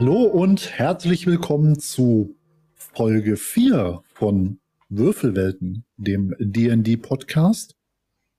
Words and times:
Hallo 0.00 0.22
und 0.22 0.78
herzlich 0.78 1.26
willkommen 1.26 1.80
zu 1.80 2.36
Folge 2.76 3.36
4 3.36 4.00
von 4.14 4.60
Würfelwelten, 4.88 5.84
dem 5.96 6.36
D&D 6.38 6.98
Podcast 6.98 7.74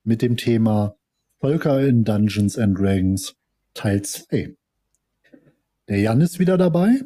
mit 0.05 0.21
dem 0.21 0.37
Thema 0.37 0.95
Völker 1.41 1.85
in 1.85 2.05
Dungeons 2.05 2.57
and 2.57 2.79
Dragons 2.79 3.35
Teil 3.73 4.03
2. 4.03 4.55
Der 5.89 5.99
Jan 5.99 6.21
ist 6.21 6.39
wieder 6.39 6.57
dabei 6.57 7.01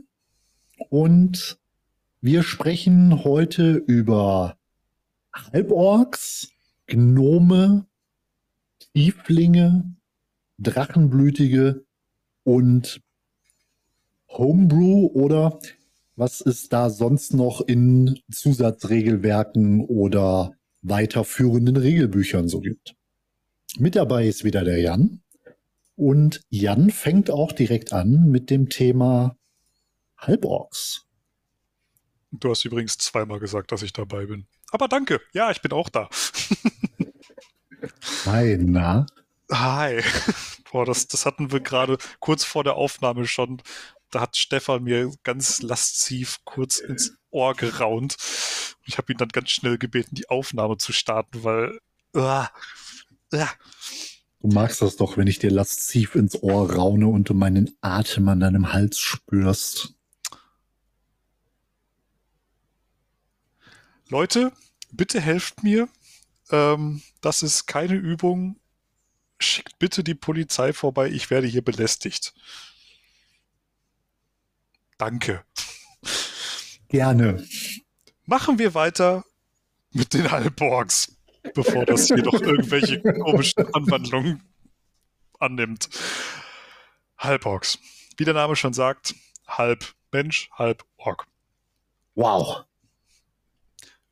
und 0.90 1.58
wir 2.22 2.44
sprechen 2.44 3.24
heute 3.24 3.78
über 3.88 4.60
Halborgs, 5.34 6.52
Gnome, 6.86 7.88
Tieflinge, 8.94 9.96
Drachenblütige 10.60 11.84
und 12.44 13.02
Homebrew 14.38 15.08
oder 15.14 15.60
was 16.16 16.42
es 16.42 16.70
da 16.70 16.90
sonst 16.90 17.34
noch 17.34 17.62
in 17.62 18.20
Zusatzregelwerken 18.32 19.82
oder 19.86 20.54
weiterführenden 20.82 21.78
Regelbüchern 21.78 22.48
so 22.48 22.60
gibt. 22.60 22.96
Mit 23.78 23.96
dabei 23.96 24.28
ist 24.28 24.44
wieder 24.44 24.64
der 24.64 24.80
Jan. 24.80 25.22
Und 25.96 26.42
Jan 26.50 26.90
fängt 26.90 27.30
auch 27.30 27.52
direkt 27.52 27.94
an 27.94 28.30
mit 28.30 28.50
dem 28.50 28.70
Thema 28.70 29.38
Halborgs. 30.18 31.06
Du 32.32 32.50
hast 32.50 32.66
übrigens 32.66 32.98
zweimal 32.98 33.40
gesagt, 33.40 33.72
dass 33.72 33.84
ich 33.84 33.94
dabei 33.94 34.26
bin. 34.26 34.48
Aber 34.72 34.88
danke. 34.88 35.22
Ja, 35.34 35.52
ich 35.52 35.62
bin 35.62 35.72
auch 35.72 35.90
da. 35.90 36.10
Hi, 38.26 38.58
na? 38.60 39.06
Hi. 39.52 40.02
Boah, 40.72 40.86
das, 40.86 41.08
das 41.08 41.28
hatten 41.28 41.52
wir 41.52 41.60
gerade 41.60 41.98
kurz 42.20 42.44
vor 42.44 42.64
der 42.64 42.76
Aufnahme 42.76 43.28
schon. 43.28 43.62
Da 44.14 44.22
hat 44.22 44.38
Stefan 44.38 44.84
mir 44.84 45.12
ganz 45.24 45.64
lasziv 45.64 46.38
kurz 46.44 46.78
ins 46.78 47.18
Ohr 47.32 47.56
geraunt. 47.56 48.16
Ich 48.86 49.00
habe 49.00 49.12
ihn 49.12 49.18
dann 49.18 49.30
ganz 49.30 49.50
schnell 49.50 49.80
gebeten, 49.80 50.14
die 50.14 50.30
Aufnahme 50.30 50.78
zu 50.78 50.94
starten, 50.94 51.44
weil. 51.44 51.80
Uh, 52.16 52.46
uh. 53.34 53.48
Du 54.40 54.50
magst 54.50 54.84
das 54.84 54.98
doch, 54.98 55.18
wenn 55.18 55.26
ich 55.26 55.40
dir 55.40 55.50
lasziv 55.50 56.14
ins 56.14 56.44
Ohr 56.44 56.72
raune 56.72 57.08
und 57.08 57.28
du 57.28 57.34
meinen 57.34 57.76
Atem 57.82 58.30
an 58.30 58.40
deinem 58.40 58.72
Hals 58.72 59.00
spürst. 59.00 59.96
Leute, 64.10 64.52
bitte 64.92 65.22
helft 65.22 65.64
mir. 65.64 65.90
Ähm, 66.52 67.02
das 67.22 67.42
ist 67.42 67.66
keine 67.66 67.96
Übung. 67.96 68.60
Schickt 69.40 69.80
bitte 69.80 70.04
die 70.04 70.14
Polizei 70.14 70.72
vorbei. 70.72 71.10
Ich 71.10 71.32
werde 71.32 71.48
hier 71.48 71.64
belästigt. 71.64 72.36
Danke. 75.04 75.44
Gerne. 76.88 77.46
Machen 78.24 78.58
wir 78.58 78.74
weiter 78.74 79.26
mit 79.92 80.14
den 80.14 80.32
Halborgs, 80.32 81.18
bevor 81.54 81.86
das 81.86 82.08
hier 82.08 82.24
noch 82.24 82.40
irgendwelche 82.40 83.02
komischen 83.02 83.66
Anwandlungen 83.74 84.42
annimmt. 85.40 85.90
Halborgs. 87.18 87.80
Wie 88.16 88.24
der 88.24 88.34
Name 88.34 88.56
schon 88.56 88.72
sagt, 88.72 89.14
halb 89.46 89.94
Mensch, 90.14 90.50
halb 90.54 90.86
Ork. 90.96 91.28
Wow. 92.16 92.64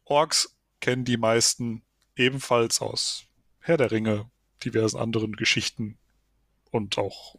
Orks 0.03 0.57
kennen 0.81 1.05
die 1.05 1.15
meisten 1.15 1.83
ebenfalls 2.17 2.81
aus 2.81 3.27
Herr 3.59 3.77
der 3.77 3.91
Ringe, 3.91 4.29
diversen 4.61 4.97
anderen 4.97 5.37
Geschichten 5.37 5.97
und 6.69 6.97
auch 6.97 7.37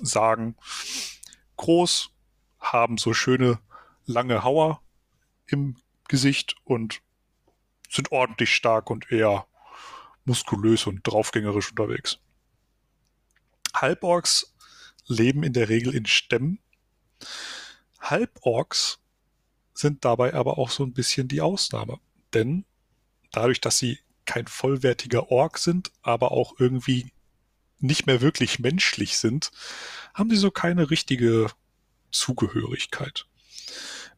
Sagen. 0.00 0.56
Groß, 1.58 2.10
haben 2.60 2.98
so 2.98 3.14
schöne 3.14 3.58
lange 4.06 4.42
Hauer 4.44 4.82
im 5.46 5.76
Gesicht 6.08 6.56
und 6.64 7.00
sind 7.88 8.12
ordentlich 8.12 8.54
stark 8.54 8.90
und 8.90 9.10
eher 9.10 9.46
muskulös 10.24 10.86
und 10.86 11.00
draufgängerisch 11.04 11.70
unterwegs. 11.70 12.18
Halborgs 13.74 14.54
leben 15.06 15.42
in 15.42 15.52
der 15.52 15.68
Regel 15.68 15.94
in 15.94 16.06
Stämmen. 16.06 16.60
Halborgs 18.00 18.98
sind 19.74 20.04
dabei 20.04 20.34
aber 20.34 20.58
auch 20.58 20.70
so 20.70 20.84
ein 20.84 20.92
bisschen 20.92 21.28
die 21.28 21.40
Ausnahme. 21.40 21.98
Denn 22.34 22.64
dadurch, 23.32 23.60
dass 23.60 23.78
sie 23.78 23.98
kein 24.24 24.46
vollwertiger 24.46 25.30
Ork 25.30 25.58
sind, 25.58 25.90
aber 26.02 26.32
auch 26.32 26.54
irgendwie 26.58 27.12
nicht 27.78 28.06
mehr 28.06 28.20
wirklich 28.20 28.58
menschlich 28.58 29.16
sind, 29.16 29.50
haben 30.14 30.30
sie 30.30 30.36
so 30.36 30.50
keine 30.50 30.90
richtige 30.90 31.48
Zugehörigkeit. 32.10 33.26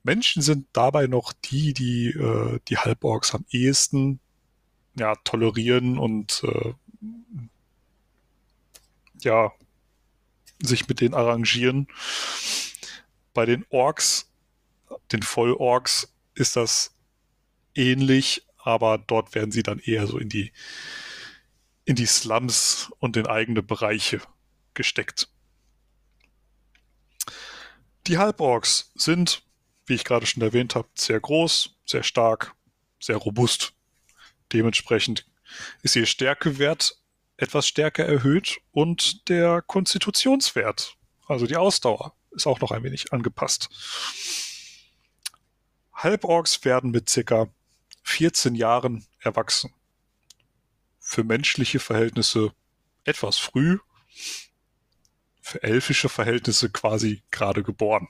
Menschen 0.03 0.42
sind 0.42 0.66
dabei 0.72 1.06
noch 1.06 1.32
die, 1.32 1.75
die 1.75 2.08
äh, 2.08 2.58
die 2.69 2.78
Halborgs 2.78 3.34
am 3.34 3.44
ehesten 3.50 4.20
ja, 4.94 5.14
tolerieren 5.16 5.98
und 5.98 6.42
äh, 6.44 6.75
ja, 9.20 9.53
sich 10.62 10.88
mit 10.88 11.00
denen 11.00 11.14
arrangieren. 11.14 11.88
Bei 13.34 13.47
den 13.47 13.64
Orks, 13.70 14.30
den 15.12 15.22
Vollorks, 15.22 16.12
ist 16.34 16.56
das 16.56 16.94
ähnlich, 17.74 18.47
aber 18.59 18.98
dort 18.98 19.34
werden 19.34 19.53
sie 19.53 19.62
dann 19.62 19.78
eher 19.78 20.06
so 20.06 20.19
in 20.19 20.28
die, 20.28 20.53
in 21.84 21.97
die 21.97 22.06
Slums 22.06 22.92
und 22.98 23.16
in 23.16 23.26
eigene 23.26 23.62
Bereiche 23.62 24.20
gesteckt. 24.74 25.31
Die 28.06 28.18
Halborgs 28.18 28.90
sind, 28.96 29.42
wie 29.86 29.94
ich 29.94 30.04
gerade 30.04 30.26
schon 30.26 30.42
erwähnt 30.42 30.74
habe, 30.74 30.88
sehr 30.94 31.20
groß, 31.20 31.76
sehr 31.86 32.02
stark, 32.02 32.54
sehr 32.98 33.16
robust. 33.16 33.74
Dementsprechend 34.52 35.26
ist 35.82 35.94
ihr 35.94 36.06
Stärkewert 36.06 36.96
etwas 37.36 37.66
stärker 37.66 38.04
erhöht 38.04 38.58
und 38.72 39.28
der 39.28 39.62
Konstitutionswert, 39.62 40.96
also 41.26 41.46
die 41.46 41.56
Ausdauer, 41.56 42.14
ist 42.32 42.46
auch 42.46 42.60
noch 42.60 42.72
ein 42.72 42.82
wenig 42.82 43.12
angepasst. 43.12 43.68
Halborgs 45.92 46.64
werden 46.64 46.91
mit 46.91 47.08
circa 47.08 47.48
14 48.02 48.54
Jahren 48.54 49.06
erwachsen. 49.20 49.72
Für 50.98 51.24
menschliche 51.24 51.78
Verhältnisse 51.78 52.52
etwas 53.04 53.38
früh, 53.38 53.78
für 55.52 55.62
elfische 55.62 56.08
Verhältnisse 56.08 56.70
quasi 56.70 57.22
gerade 57.30 57.62
geboren. 57.62 58.08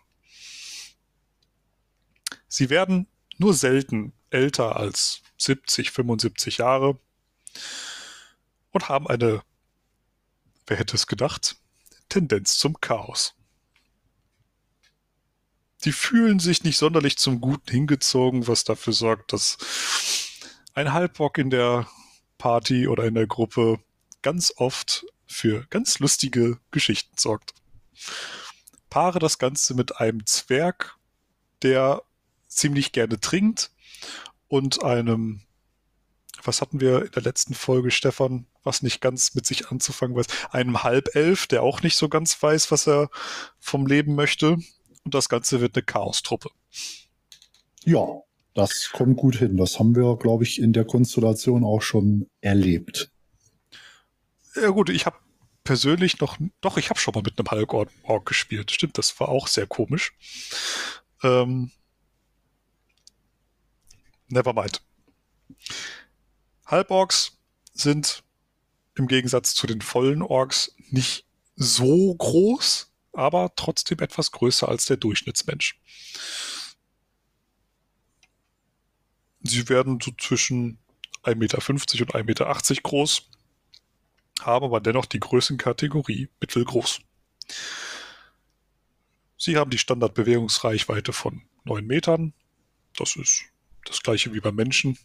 Sie 2.47 2.70
werden 2.70 3.08
nur 3.36 3.53
selten 3.53 4.12
älter 4.30 4.76
als 4.76 5.22
70, 5.38 5.91
75 5.91 6.58
Jahre 6.58 7.00
und 8.70 8.88
haben 8.88 9.08
eine, 9.08 9.42
wer 10.69 10.76
hätte 10.76 10.94
es 10.94 11.08
gedacht, 11.08 11.56
Tendenz 12.08 12.58
zum 12.58 12.81
Chaos. 12.81 13.34
Die 15.84 15.92
fühlen 15.92 16.38
sich 16.38 16.62
nicht 16.62 16.78
sonderlich 16.78 17.19
zum 17.19 17.41
Guten 17.41 17.72
hingezogen, 17.72 18.47
was 18.47 18.62
dafür 18.62 18.92
sorgt, 18.92 19.32
dass 19.32 19.58
ein 20.75 20.92
Halbbock 20.92 21.38
in 21.38 21.50
der 21.50 21.88
Party 22.38 22.86
oder 22.86 23.04
in 23.04 23.14
der 23.14 23.26
Gruppe 23.26 23.81
ganz 24.22 24.52
oft 24.56 25.04
für 25.27 25.66
ganz 25.71 25.99
lustige 25.99 26.59
Geschichten 26.71 27.16
sorgt. 27.16 27.55
Paare 28.91 29.19
das 29.19 29.38
Ganze 29.38 29.75
mit 29.75 29.96
einem 29.99 30.26
Zwerg, 30.26 30.96
der 31.62 32.02
ziemlich 32.49 32.93
gerne 32.93 33.19
trinkt 33.20 33.70
und 34.49 34.85
einem, 34.85 35.43
was 36.43 36.61
hatten 36.61 36.81
wir 36.81 37.06
in 37.06 37.11
der 37.12 37.23
letzten 37.23 37.55
Folge, 37.55 37.91
Stefan, 37.91 38.46
was 38.64 38.82
nicht 38.82 39.00
ganz 39.00 39.35
mit 39.35 39.46
sich 39.46 39.69
anzufangen 39.69 40.17
weiß, 40.17 40.26
einem 40.50 40.82
Halbelf, 40.82 41.46
der 41.46 41.62
auch 41.62 41.82
nicht 41.82 41.96
so 41.96 42.08
ganz 42.08 42.41
weiß, 42.41 42.70
was 42.70 42.87
er 42.87 43.08
vom 43.58 43.87
Leben 43.87 44.14
möchte. 44.14 44.58
Und 45.05 45.14
das 45.14 45.29
Ganze 45.29 45.61
wird 45.61 45.76
eine 45.76 45.82
Chaostruppe. 45.82 46.50
Ja, 47.85 48.06
das 48.55 48.91
kommt 48.93 49.17
gut 49.17 49.37
hin. 49.37 49.56
Das 49.56 49.79
haben 49.79 49.96
wir, 49.96 50.17
glaube 50.17 50.44
ich, 50.44 50.61
in 50.61 50.73
der 50.73 50.85
Konstellation 50.85 51.64
auch 51.64 51.82
schon 51.82 52.29
erlebt. 52.41 53.11
Ja 54.55 54.69
gut, 54.69 54.91
ich 54.91 55.06
habe 55.06 55.17
persönlich 55.64 56.20
noch, 56.20 56.38
doch, 56.61 56.76
ich 56.76 56.91
habe 56.91 56.99
schon 56.99 57.14
mal 57.14 57.23
mit 57.23 57.38
einem 57.38 57.50
Hulk-Org 57.50 58.26
gespielt. 58.26 58.70
Stimmt, 58.70 58.99
das 58.99 59.19
war 59.20 59.29
auch 59.29 59.47
sehr 59.47 59.67
komisch. 59.67 60.12
Ähm, 61.23 61.70
nevermind. 64.29 64.82
Halborgs 66.67 67.38
sind 67.75 68.23
im 68.94 69.06
Gegensatz 69.06 69.55
zu 69.55 69.67
den 69.67 69.81
vollen 69.81 70.23
Orks 70.23 70.75
nicht 70.91 71.26
so 71.56 72.15
groß, 72.15 72.91
aber 73.12 73.53
trotzdem 73.56 73.99
etwas 74.00 74.32
größer 74.32 74.69
als 74.69 74.87
der 74.87 74.97
Durchschnittsmensch. 74.97 75.81
Sie 79.43 79.69
werden 79.69 79.99
so 80.00 80.12
zwischen 80.19 80.79
1,50 81.25 81.35
Meter 81.37 81.58
und 81.58 81.81
1,80 82.15 82.25
Meter 82.25 82.82
groß 82.82 83.29
haben 84.47 84.65
aber 84.65 84.81
dennoch 84.81 85.06
die 85.06 85.21
Größenkategorie 85.21 86.29
mittelgroß. 86.41 87.00
Sie 89.37 89.56
haben 89.56 89.71
die 89.71 89.79
Standardbewegungsreichweite 89.79 91.12
von 91.12 91.43
9 91.65 91.87
Metern. 91.87 92.33
Das 92.97 93.17
ist 93.17 93.44
das 93.85 94.03
gleiche 94.03 94.33
wie 94.33 94.41
beim 94.41 94.55
Menschen. 94.55 94.99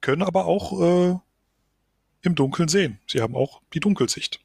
Können 0.00 0.22
aber 0.22 0.46
auch 0.46 0.80
äh, 0.80 1.18
im 2.22 2.34
Dunkeln 2.34 2.68
sehen. 2.68 2.98
Sie 3.06 3.20
haben 3.20 3.36
auch 3.36 3.62
die 3.72 3.80
Dunkelsicht. 3.80 4.40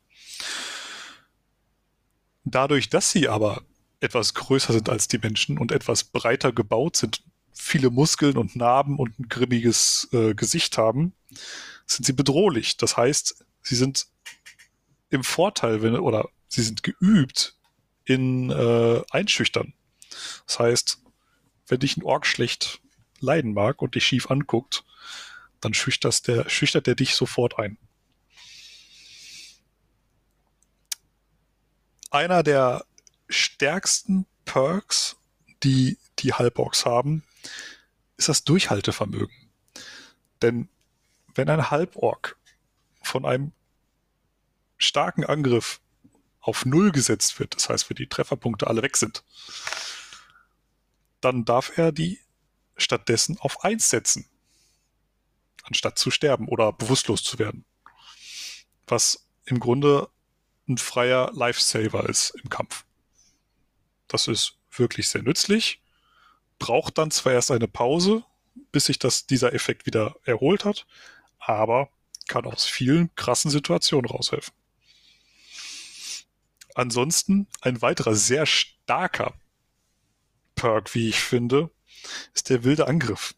Dadurch, 2.44 2.90
dass 2.90 3.12
sie 3.12 3.28
aber 3.28 3.64
etwas 4.00 4.34
größer 4.34 4.74
sind 4.74 4.90
als 4.90 5.08
die 5.08 5.18
Menschen 5.18 5.58
und 5.58 5.72
etwas 5.72 6.04
breiter 6.04 6.52
gebaut 6.52 6.96
sind, 6.96 7.24
viele 7.52 7.90
Muskeln 7.90 8.38
und 8.38 8.56
Narben 8.56 8.98
und 8.98 9.20
ein 9.20 9.28
grimmiges 9.30 10.08
äh, 10.14 10.34
Gesicht 10.34 10.78
haben, 10.78 11.14
sind 11.90 12.06
sie 12.06 12.14
bedrohlich. 12.14 12.78
Das 12.78 12.98
heißt, 12.98 13.44
sie 13.62 13.76
sind 13.76 14.08
im 15.10 15.24
Vorteil, 15.24 15.82
wenn, 15.82 15.96
oder 15.96 16.30
sie 16.48 16.62
sind 16.62 16.84
geübt 16.84 17.58
in 18.06 18.50
äh, 18.50 19.02
Einschüchtern. 19.10 19.74
Das 20.46 20.60
heißt, 20.60 21.02
wenn 21.68 21.80
dich 21.80 21.98
ein 21.98 22.04
Ork 22.04 22.26
schlecht 22.26 22.82
leiden 23.20 23.54
mag 23.54 23.82
und 23.82 23.96
dich 23.96 24.06
schief 24.06 24.30
anguckt, 24.30 24.84
dann 25.62 25.74
schüchtert 25.74 26.28
der, 26.28 26.50
schüchtert 26.50 26.88
der 26.88 26.96
dich 26.96 27.16
sofort 27.16 27.60
ein. 27.60 27.78
Einer 32.12 32.44
der 32.44 32.86
stärksten 33.28 34.26
Perks, 34.46 35.18
die 35.64 35.98
die 36.20 36.34
Halborgs 36.34 36.86
haben, 36.86 37.24
ist 38.18 38.30
das 38.30 38.44
Durchhaltevermögen. 38.44 39.36
Denn 40.42 40.70
wenn 41.40 41.50
ein 41.50 41.72
Halborg 41.72 42.38
von 43.02 43.26
einem 43.26 43.54
starken 44.78 45.24
Angriff 45.24 45.80
auf 46.42 46.66
Null 46.66 46.92
gesetzt 46.92 47.40
wird, 47.40 47.56
das 47.56 47.70
heißt, 47.70 47.90
wenn 47.90 47.96
die 47.96 48.08
Trefferpunkte 48.08 48.68
alle 48.68 48.82
weg 48.82 48.98
sind, 48.98 49.24
dann 51.22 51.46
darf 51.46 51.78
er 51.78 51.94
die 51.94 52.20
stattdessen 52.76 53.38
auf 53.40 53.64
eins 53.64 53.90
setzen, 53.90 54.28
anstatt 55.64 55.98
zu 55.98 56.12
sterben 56.12 56.50
oder 56.50 56.74
bewusstlos 56.74 57.24
zu 57.24 57.40
werden. 57.40 57.64
Was 58.86 59.26
im 59.46 59.62
Grunde 59.62 60.10
ein 60.68 60.78
freier 60.78 61.32
Lifesaver 61.34 62.10
ist 62.10 62.32
im 62.44 62.50
Kampf. 62.50 62.84
Das 64.10 64.28
ist 64.28 64.58
wirklich 64.72 65.08
sehr 65.08 65.24
nützlich, 65.24 65.82
braucht 66.58 66.98
dann 66.98 67.12
zwar 67.12 67.32
erst 67.32 67.52
eine 67.52 67.70
Pause, 67.70 68.26
bis 68.74 68.86
sich 68.86 69.00
das, 69.00 69.26
dieser 69.26 69.54
Effekt 69.54 69.86
wieder 69.86 70.18
erholt 70.26 70.66
hat, 70.66 70.86
aber 71.50 71.90
kann 72.28 72.46
aus 72.46 72.66
vielen 72.66 73.13
krassen 73.16 73.50
Situationen 73.50 74.10
raushelfen. 74.10 74.54
Ansonsten 76.75 77.48
ein 77.62 77.81
weiterer 77.81 78.13
sehr 78.13 78.46
starker 78.46 79.34
Perk, 80.54 80.94
wie 80.94 81.10
ich 81.10 81.19
finde, 81.19 81.72
ist 82.34 82.50
der 82.50 82.63
wilde 82.63 82.88
Angriff. 82.88 83.34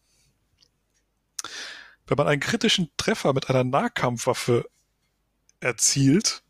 Wenn 2.06 2.16
man 2.18 2.28
einen 2.28 2.40
kritischen 2.40 2.90
Treffer 2.98 3.32
mit 3.32 3.48
einer 3.48 3.64
Nahkampfwaffe 3.64 4.68
erzielt, 5.60 6.42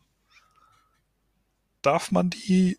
darf 1.81 2.11
man 2.11 2.29
die 2.29 2.77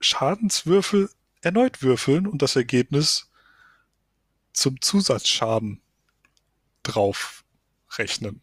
Schadenswürfel 0.00 1.10
erneut 1.42 1.82
würfeln 1.82 2.26
und 2.26 2.42
das 2.42 2.56
Ergebnis 2.56 3.30
zum 4.52 4.80
Zusatzschaden 4.80 5.80
drauf 6.82 7.44
rechnen. 7.96 8.40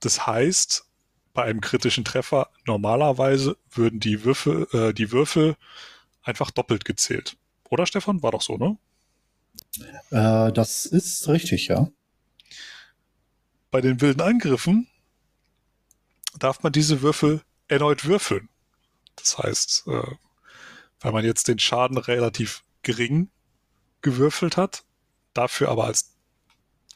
Das 0.00 0.26
heißt, 0.26 0.86
bei 1.32 1.44
einem 1.44 1.60
kritischen 1.60 2.04
Treffer 2.04 2.50
normalerweise 2.66 3.56
würden 3.70 4.00
die 4.00 4.24
Würfel, 4.24 4.68
äh, 4.72 4.92
die 4.92 5.10
Würfel 5.12 5.56
einfach 6.22 6.50
doppelt 6.50 6.84
gezählt. 6.84 7.36
Oder 7.70 7.86
Stefan? 7.86 8.22
War 8.22 8.30
doch 8.30 8.42
so, 8.42 8.56
ne? 8.56 8.78
Äh, 10.10 10.52
das 10.52 10.86
ist 10.86 11.28
richtig, 11.28 11.68
ja. 11.68 11.88
Bei 13.70 13.80
den 13.80 14.00
wilden 14.00 14.20
Angriffen 14.20 14.88
darf 16.38 16.62
man 16.62 16.72
diese 16.72 17.02
Würfel 17.02 17.42
erneut 17.68 18.04
würfeln. 18.04 18.48
Das 19.16 19.38
heißt, 19.38 19.84
äh, 19.88 20.16
weil 21.00 21.12
man 21.12 21.24
jetzt 21.24 21.48
den 21.48 21.58
Schaden 21.58 21.98
relativ 21.98 22.64
gering 22.82 23.30
gewürfelt 24.02 24.56
hat, 24.56 24.84
dafür 25.32 25.70
aber 25.70 25.84
als 25.86 26.13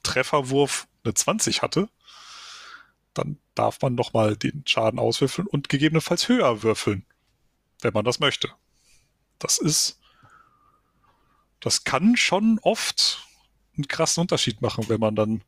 Trefferwurf 0.09 0.89
eine 1.05 1.15
20 1.15 1.63
hatte, 1.63 1.89
dann 3.15 3.39
darf 3.55 3.81
man 3.83 3.95
nochmal 3.95 4.37
den 4.37 4.63
Schaden 4.67 4.99
auswürfeln 4.99 5.47
und 5.47 5.69
gegebenenfalls 5.69 6.29
höher 6.29 6.63
würfeln, 6.63 7.05
wenn 7.81 7.93
man 7.93 8.05
das 8.05 8.21
möchte. 8.21 8.51
Das 9.39 9.59
ist, 9.59 10.01
das 11.61 11.85
kann 11.85 12.17
schon 12.17 12.59
oft 12.63 13.27
einen 13.77 13.89
krassen 13.89 14.23
Unterschied 14.23 14.63
machen, 14.63 14.89
wenn 14.89 15.01
man 15.01 15.15
dann 15.15 15.43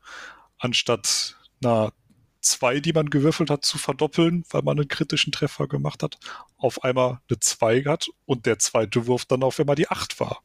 anstatt 0.58 1.36
einer 1.62 1.92
zwei, 2.40 2.80
die 2.80 2.92
man 2.92 3.10
gewürfelt 3.10 3.50
hat, 3.50 3.64
zu 3.64 3.78
verdoppeln, 3.78 4.44
weil 4.50 4.62
man 4.62 4.78
einen 4.78 4.88
kritischen 4.88 5.32
Treffer 5.32 5.68
gemacht 5.68 6.02
hat, 6.02 6.18
auf 6.56 6.84
einmal 6.84 7.20
eine 7.28 7.40
2 7.40 7.84
hat 7.84 8.08
und 8.26 8.46
der 8.46 8.58
zweite 8.58 9.06
Wurf 9.06 9.26
dann 9.26 9.42
auf 9.42 9.60
einmal 9.60 9.76
die 9.76 9.88
8 9.88 10.20
war. 10.20 10.42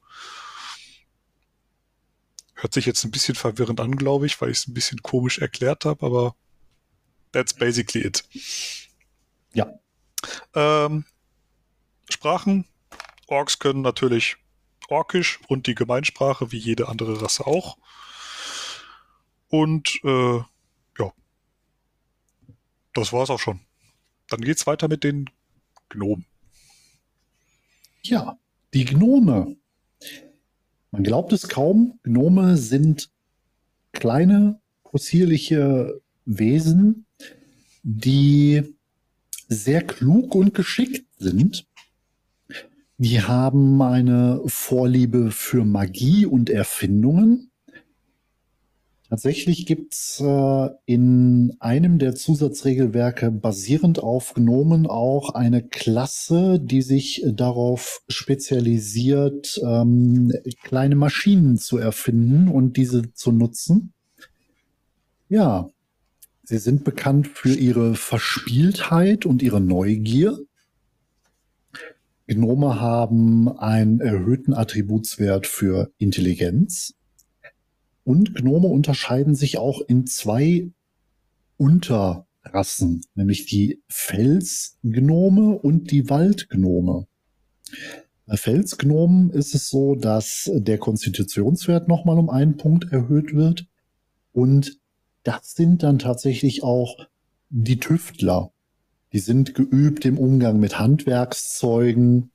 Hört 2.55 2.73
sich 2.73 2.85
jetzt 2.85 3.03
ein 3.03 3.11
bisschen 3.11 3.35
verwirrend 3.35 3.79
an, 3.79 3.95
glaube 3.95 4.25
ich, 4.25 4.39
weil 4.41 4.49
ich 4.49 4.59
es 4.59 4.67
ein 4.67 4.73
bisschen 4.73 5.01
komisch 5.03 5.39
erklärt 5.39 5.85
habe, 5.85 6.05
aber 6.05 6.35
that's 7.31 7.53
basically 7.53 8.05
it. 8.05 8.23
Ja. 9.53 9.67
Ähm, 10.53 11.05
Sprachen. 12.09 12.65
Orks 13.27 13.59
können 13.59 13.81
natürlich 13.81 14.37
Orkisch 14.87 15.39
und 15.47 15.67
die 15.67 15.75
Gemeinsprache, 15.75 16.51
wie 16.51 16.57
jede 16.57 16.87
andere 16.87 17.21
Rasse 17.21 17.45
auch. 17.45 17.77
Und 19.49 19.99
äh, 20.03 20.41
das 22.95 23.11
war's 23.11 23.29
auch 23.29 23.39
schon. 23.39 23.59
Dann 24.29 24.41
geht's 24.41 24.65
weiter 24.65 24.87
mit 24.87 25.03
den 25.03 25.29
Gnomen. 25.89 26.25
Ja, 28.01 28.39
die 28.73 28.85
Gnome. 28.85 29.57
Man 30.95 31.03
glaubt 31.03 31.33
es 31.33 31.49
kaum, 31.49 31.99
Gnome 32.03 32.55
sind 32.55 33.09
kleine, 33.91 34.61
possierliche 34.85 35.99
Wesen, 36.23 37.05
die 37.83 38.63
sehr 39.49 39.81
klug 39.85 40.33
und 40.35 40.53
geschickt 40.53 41.05
sind. 41.17 41.67
Die 42.97 43.21
haben 43.21 43.81
eine 43.81 44.41
Vorliebe 44.45 45.31
für 45.31 45.65
Magie 45.65 46.25
und 46.25 46.49
Erfindungen 46.49 47.51
Tatsächlich 49.09 49.67
gibt's 49.67 50.19
äh, 50.19 50.69
in 50.85 51.55
einem 51.59 51.99
der 51.99 52.15
Zusatzregelwerke 52.15 53.29
basierend 53.29 53.99
auf 53.99 54.33
Gnomen 54.33 54.87
auch 54.87 55.35
eine 55.35 55.61
Klasse, 55.61 56.59
die 56.59 56.81
sich 56.81 57.23
darauf 57.27 58.01
spezialisiert, 58.07 59.61
ähm, 59.63 60.31
kleine 60.63 60.95
Maschinen 60.95 61.57
zu 61.57 61.77
erfinden 61.77 62.47
und 62.47 62.77
diese 62.77 63.13
zu 63.13 63.31
nutzen. 63.31 63.93
Ja, 65.29 65.69
sie 66.43 66.57
sind 66.57 66.83
bekannt 66.83 67.27
für 67.27 67.53
ihre 67.53 67.93
Verspieltheit 67.93 69.27
und 69.27 69.43
ihre 69.43 69.61
Neugier. 69.61 70.39
Gnome 72.25 72.81
haben 72.81 73.49
einen 73.49 73.99
erhöhten 73.99 74.55
Attributswert 74.55 75.45
für 75.45 75.91
Intelligenz. 75.99 76.95
Und 78.05 78.35
Gnome 78.35 78.67
unterscheiden 78.67 79.35
sich 79.35 79.57
auch 79.57 79.81
in 79.81 80.05
zwei 80.05 80.69
Unterrassen, 81.57 83.01
nämlich 83.15 83.47
die 83.47 83.81
Felsgnome 83.89 85.57
und 85.57 85.91
die 85.91 86.07
Waldgnome. 86.09 87.07
Bei 88.27 88.37
Felsgnomen 88.37 89.31
ist 89.31 89.55
es 89.55 89.69
so, 89.69 89.95
dass 89.95 90.51
der 90.53 90.77
Konstitutionswert 90.77 91.87
nochmal 91.87 92.19
um 92.19 92.29
einen 92.29 92.57
Punkt 92.57 92.91
erhöht 92.91 93.33
wird. 93.33 93.67
Und 94.33 94.79
das 95.23 95.55
sind 95.55 95.81
dann 95.81 95.97
tatsächlich 95.97 96.61
auch 96.61 97.07
die 97.49 97.79
Tüftler. 97.79 98.51
Die 99.13 99.19
sind 99.19 99.55
geübt 99.55 100.05
im 100.05 100.19
Umgang 100.19 100.59
mit 100.59 100.77
Handwerkszeugen. 100.77 102.31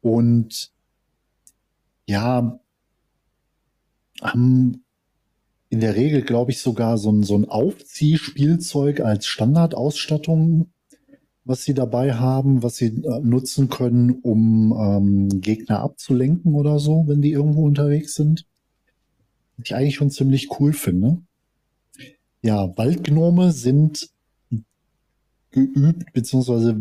Und 0.00 0.72
ja, 2.06 2.59
haben 4.20 4.84
in 5.68 5.80
der 5.80 5.94
Regel, 5.94 6.22
glaube 6.22 6.50
ich, 6.50 6.60
sogar 6.60 6.98
so 6.98 7.10
ein, 7.12 7.22
so 7.22 7.36
ein 7.36 7.48
Aufziehspielzeug 7.48 9.00
als 9.00 9.26
Standardausstattung, 9.26 10.72
was 11.44 11.64
sie 11.64 11.74
dabei 11.74 12.14
haben, 12.14 12.62
was 12.62 12.76
sie 12.76 12.86
äh, 12.86 13.20
nutzen 13.20 13.68
können, 13.68 14.10
um 14.10 14.74
ähm, 14.76 15.40
Gegner 15.40 15.80
abzulenken 15.80 16.54
oder 16.54 16.78
so, 16.78 17.04
wenn 17.06 17.22
die 17.22 17.30
irgendwo 17.30 17.64
unterwegs 17.64 18.14
sind. 18.14 18.46
Was 19.56 19.66
ich 19.66 19.74
eigentlich 19.74 19.94
schon 19.94 20.10
ziemlich 20.10 20.48
cool 20.58 20.72
finde. 20.72 21.22
Ja, 22.42 22.76
Waldgnome 22.76 23.52
sind 23.52 24.10
geübt, 25.50 26.12
beziehungsweise 26.12 26.80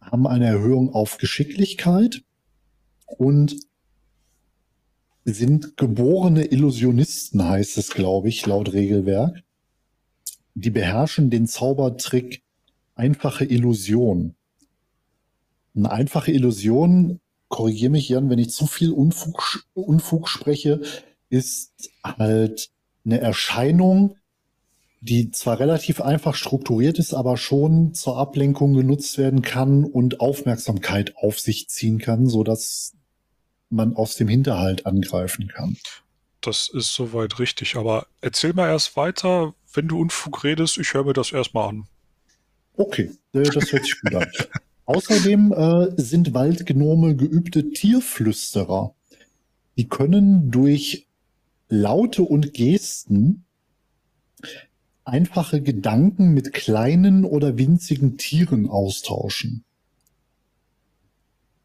haben 0.00 0.26
eine 0.26 0.46
Erhöhung 0.46 0.92
auf 0.94 1.18
Geschicklichkeit 1.18 2.22
und 3.06 3.56
sind 5.24 5.76
geborene 5.76 6.44
Illusionisten, 6.44 7.44
heißt 7.44 7.78
es, 7.78 7.90
glaube 7.90 8.28
ich, 8.28 8.44
laut 8.46 8.72
Regelwerk. 8.72 9.42
Die 10.54 10.70
beherrschen 10.70 11.30
den 11.30 11.46
Zaubertrick 11.46 12.42
einfache 12.94 13.44
Illusion. 13.44 14.34
Eine 15.74 15.90
einfache 15.90 16.30
Illusion, 16.30 17.20
korrigiere 17.48 17.90
mich 17.90 18.08
Jan, 18.08 18.30
wenn 18.30 18.38
ich 18.38 18.50
zu 18.50 18.66
viel 18.66 18.92
Unfug, 18.92 19.66
Unfug 19.74 20.28
spreche, 20.28 20.80
ist 21.30 21.90
halt 22.04 22.70
eine 23.04 23.20
Erscheinung, 23.20 24.16
die 25.00 25.30
zwar 25.30 25.58
relativ 25.58 26.00
einfach 26.00 26.34
strukturiert 26.34 26.98
ist, 26.98 27.12
aber 27.12 27.36
schon 27.36 27.92
zur 27.92 28.16
Ablenkung 28.16 28.74
genutzt 28.74 29.18
werden 29.18 29.42
kann 29.42 29.84
und 29.84 30.20
Aufmerksamkeit 30.20 31.14
auf 31.16 31.40
sich 31.40 31.68
ziehen 31.68 31.98
kann, 31.98 32.26
so 32.26 32.42
dass 32.42 32.94
man 33.70 33.94
aus 33.94 34.16
dem 34.16 34.28
Hinterhalt 34.28 34.86
angreifen 34.86 35.48
kann. 35.48 35.76
Das 36.40 36.68
ist 36.68 36.94
soweit 36.94 37.38
richtig, 37.38 37.76
aber 37.76 38.06
erzähl 38.20 38.52
mal 38.52 38.68
erst 38.68 38.96
weiter, 38.96 39.54
wenn 39.72 39.88
du 39.88 39.98
Unfug 39.98 40.44
redest, 40.44 40.78
ich 40.78 40.92
höre 40.94 41.04
mir 41.04 41.12
das 41.14 41.32
erstmal 41.32 41.70
an. 41.70 41.86
Okay, 42.76 43.10
äh, 43.32 43.42
das 43.42 43.72
hört 43.72 43.84
sich 43.84 44.00
gut 44.00 44.14
an. 44.14 44.26
Außerdem 44.86 45.52
äh, 45.52 46.00
sind 46.00 46.34
Waldgnome 46.34 47.16
geübte 47.16 47.70
Tierflüsterer. 47.70 48.94
Die 49.76 49.88
können 49.88 50.50
durch 50.50 51.06
Laute 51.68 52.22
und 52.22 52.52
Gesten 52.52 53.44
einfache 55.04 55.62
Gedanken 55.62 56.34
mit 56.34 56.52
kleinen 56.52 57.24
oder 57.24 57.58
winzigen 57.58 58.16
Tieren 58.16 58.68
austauschen. 58.68 59.64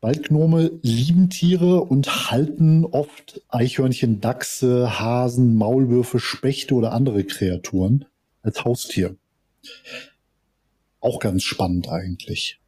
Waldgnome 0.02 0.80
lieben 0.82 1.30
Tiere 1.30 1.82
und 1.82 2.32
halten 2.32 2.86
oft 2.86 3.42
Eichhörnchen, 3.50 4.22
Dachse, 4.22 5.00
Hasen, 5.00 5.56
Maulwürfe, 5.56 6.20
Spechte 6.20 6.74
oder 6.74 6.94
andere 6.94 7.26
Kreaturen 7.26 8.06
als 8.42 8.64
Haustier. 8.64 9.18
Auch 11.02 11.20
ganz 11.20 11.44
spannend 11.44 11.90
eigentlich. 11.90 12.62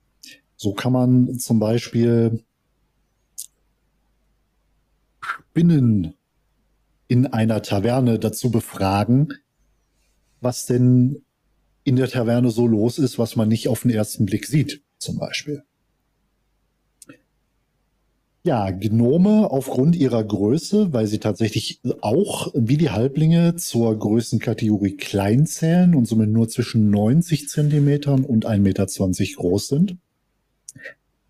So 0.57 0.73
kann 0.73 0.91
man 0.91 1.39
zum 1.39 1.59
Beispiel 1.59 2.43
Spinnen 5.21 6.15
in 7.07 7.27
einer 7.27 7.61
Taverne 7.61 8.19
dazu 8.19 8.51
befragen, 8.51 9.33
was 10.41 10.65
denn 10.65 11.23
in 11.83 11.95
der 11.95 12.09
Taverne 12.09 12.51
so 12.51 12.67
los 12.67 12.99
ist, 12.99 13.17
was 13.17 13.35
man 13.35 13.47
nicht 13.47 13.69
auf 13.69 13.81
den 13.81 13.91
ersten 13.91 14.25
Blick 14.25 14.45
sieht, 14.45 14.83
zum 14.97 15.17
Beispiel. 15.17 15.63
Ja, 18.43 18.71
Gnome 18.71 19.51
aufgrund 19.51 19.95
ihrer 19.95 20.23
Größe, 20.23 20.91
weil 20.93 21.05
sie 21.05 21.19
tatsächlich 21.19 21.79
auch 22.01 22.51
wie 22.55 22.77
die 22.77 22.89
Halblinge 22.89 23.55
zur 23.55 23.97
Größenkategorie 23.97 24.97
klein 24.97 25.45
zählen 25.45 25.93
und 25.93 26.07
somit 26.07 26.31
nur 26.31 26.49
zwischen 26.49 26.89
90 26.89 27.47
Zentimetern 27.47 28.25
und 28.25 28.47
1,20 28.47 28.59
Meter 28.59 28.85
groß 29.35 29.67
sind, 29.67 29.97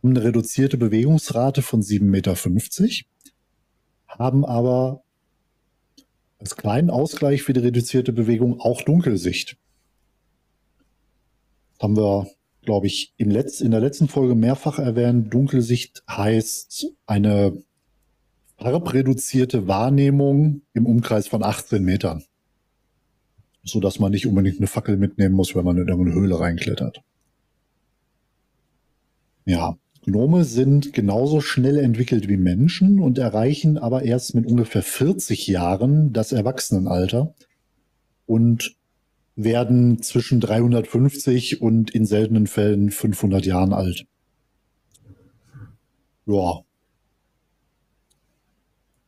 haben 0.02 0.10
eine 0.12 0.24
reduzierte 0.24 0.78
Bewegungsrate 0.78 1.62
von 1.62 1.82
7,50 1.82 2.02
Meter, 2.06 2.36
haben 4.08 4.46
aber 4.46 5.04
als 6.40 6.56
kleinen 6.56 6.90
Ausgleich 6.90 7.44
für 7.44 7.52
die 7.52 7.60
reduzierte 7.60 8.14
Bewegung 8.14 8.62
auch 8.62 8.82
Dunkelsicht. 8.84 9.58
Haben 11.82 11.98
wir 11.98 12.28
glaube 12.62 12.88
ich, 12.88 13.14
im 13.18 13.30
Letz-, 13.30 13.62
in 13.62 13.72
der 13.72 13.80
letzten 13.80 14.08
Folge 14.08 14.36
mehrfach 14.36 14.80
erwähnt. 14.80 15.34
Dunkelsicht 15.34 16.04
heißt 16.10 16.88
eine 17.06 17.62
farbreduzierte 18.58 19.68
Wahrnehmung 19.68 20.62
im 20.74 20.86
Umkreis 20.86 21.28
von 21.28 21.44
18 21.44 21.84
Metern. 21.84 22.24
So 23.64 23.80
dass 23.80 24.00
man 24.00 24.12
nicht 24.12 24.28
unbedingt 24.28 24.58
eine 24.58 24.68
Fackel 24.68 24.98
mitnehmen 24.98 25.36
muss, 25.36 25.56
wenn 25.56 25.66
man 25.66 25.78
in 25.78 25.90
eine 25.90 26.14
Höhle 26.14 26.40
reinklettert. 26.40 27.02
Ja, 29.46 29.78
Gnome 30.04 30.46
sind 30.46 30.94
genauso 30.94 31.42
schnell 31.42 31.78
entwickelt 31.78 32.28
wie 32.28 32.38
Menschen 32.38 33.00
und 33.00 33.20
erreichen 33.20 33.78
aber 33.78 34.04
erst 34.04 34.34
mit 34.34 34.48
ungefähr 34.48 34.82
40 34.82 35.48
Jahren 35.48 36.12
das 36.12 36.32
Erwachsenenalter 36.32 37.36
und 38.26 38.76
werden 39.36 40.02
zwischen 40.02 40.40
350 40.40 41.62
und 41.62 41.92
in 41.92 42.06
seltenen 42.06 42.48
Fällen 42.48 42.92
500 42.92 43.46
Jahren 43.46 43.74
alt. 43.74 44.06
Ja. 46.26 46.62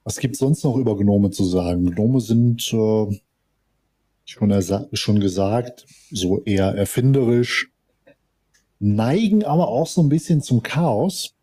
Was 0.03 0.17
gibt's 0.19 0.39
sonst 0.39 0.63
noch 0.63 0.75
über 0.75 0.97
Gnome 0.97 1.31
zu 1.31 1.45
sagen? 1.45 1.91
Gnome 1.91 2.19
sind, 2.19 2.73
äh, 2.73 3.19
schon, 4.25 4.87
schon 4.93 5.19
gesagt, 5.19 5.85
so 6.11 6.43
eher 6.43 6.75
erfinderisch, 6.75 7.71
neigen 8.79 9.43
aber 9.43 9.69
auch 9.69 9.87
so 9.87 10.01
ein 10.01 10.09
bisschen 10.09 10.41
zum 10.41 10.63
Chaos 10.63 11.35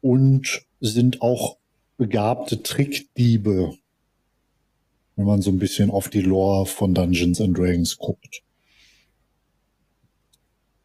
und 0.00 0.62
sind 0.80 1.22
auch 1.22 1.56
begabte 1.96 2.62
Trickdiebe 2.62 3.74
wenn 5.20 5.26
man 5.26 5.42
so 5.42 5.50
ein 5.50 5.58
bisschen 5.58 5.90
auf 5.90 6.08
die 6.08 6.22
Lore 6.22 6.66
von 6.66 6.94
Dungeons 6.94 7.40
and 7.40 7.56
Dragons 7.56 7.98
guckt. 7.98 8.42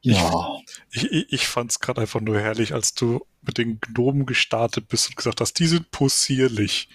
Ja. 0.01 0.60
Ich, 0.92 1.12
ich, 1.12 1.34
ich 1.34 1.48
fand 1.48 1.72
es 1.72 1.80
gerade 1.80 2.01
einfach 2.01 2.22
nur 2.22 2.39
herrlich, 2.39 2.74
als 2.74 2.94
du 2.94 3.25
mit 3.42 3.58
den 3.58 3.80
Gnomen 3.80 4.25
gestartet 4.25 4.88
bist 4.88 5.10
und 5.10 5.15
gesagt 5.15 5.42
hast, 5.42 5.54
die 5.58 5.68
sind 5.68 5.89
possierlich. 5.89 6.89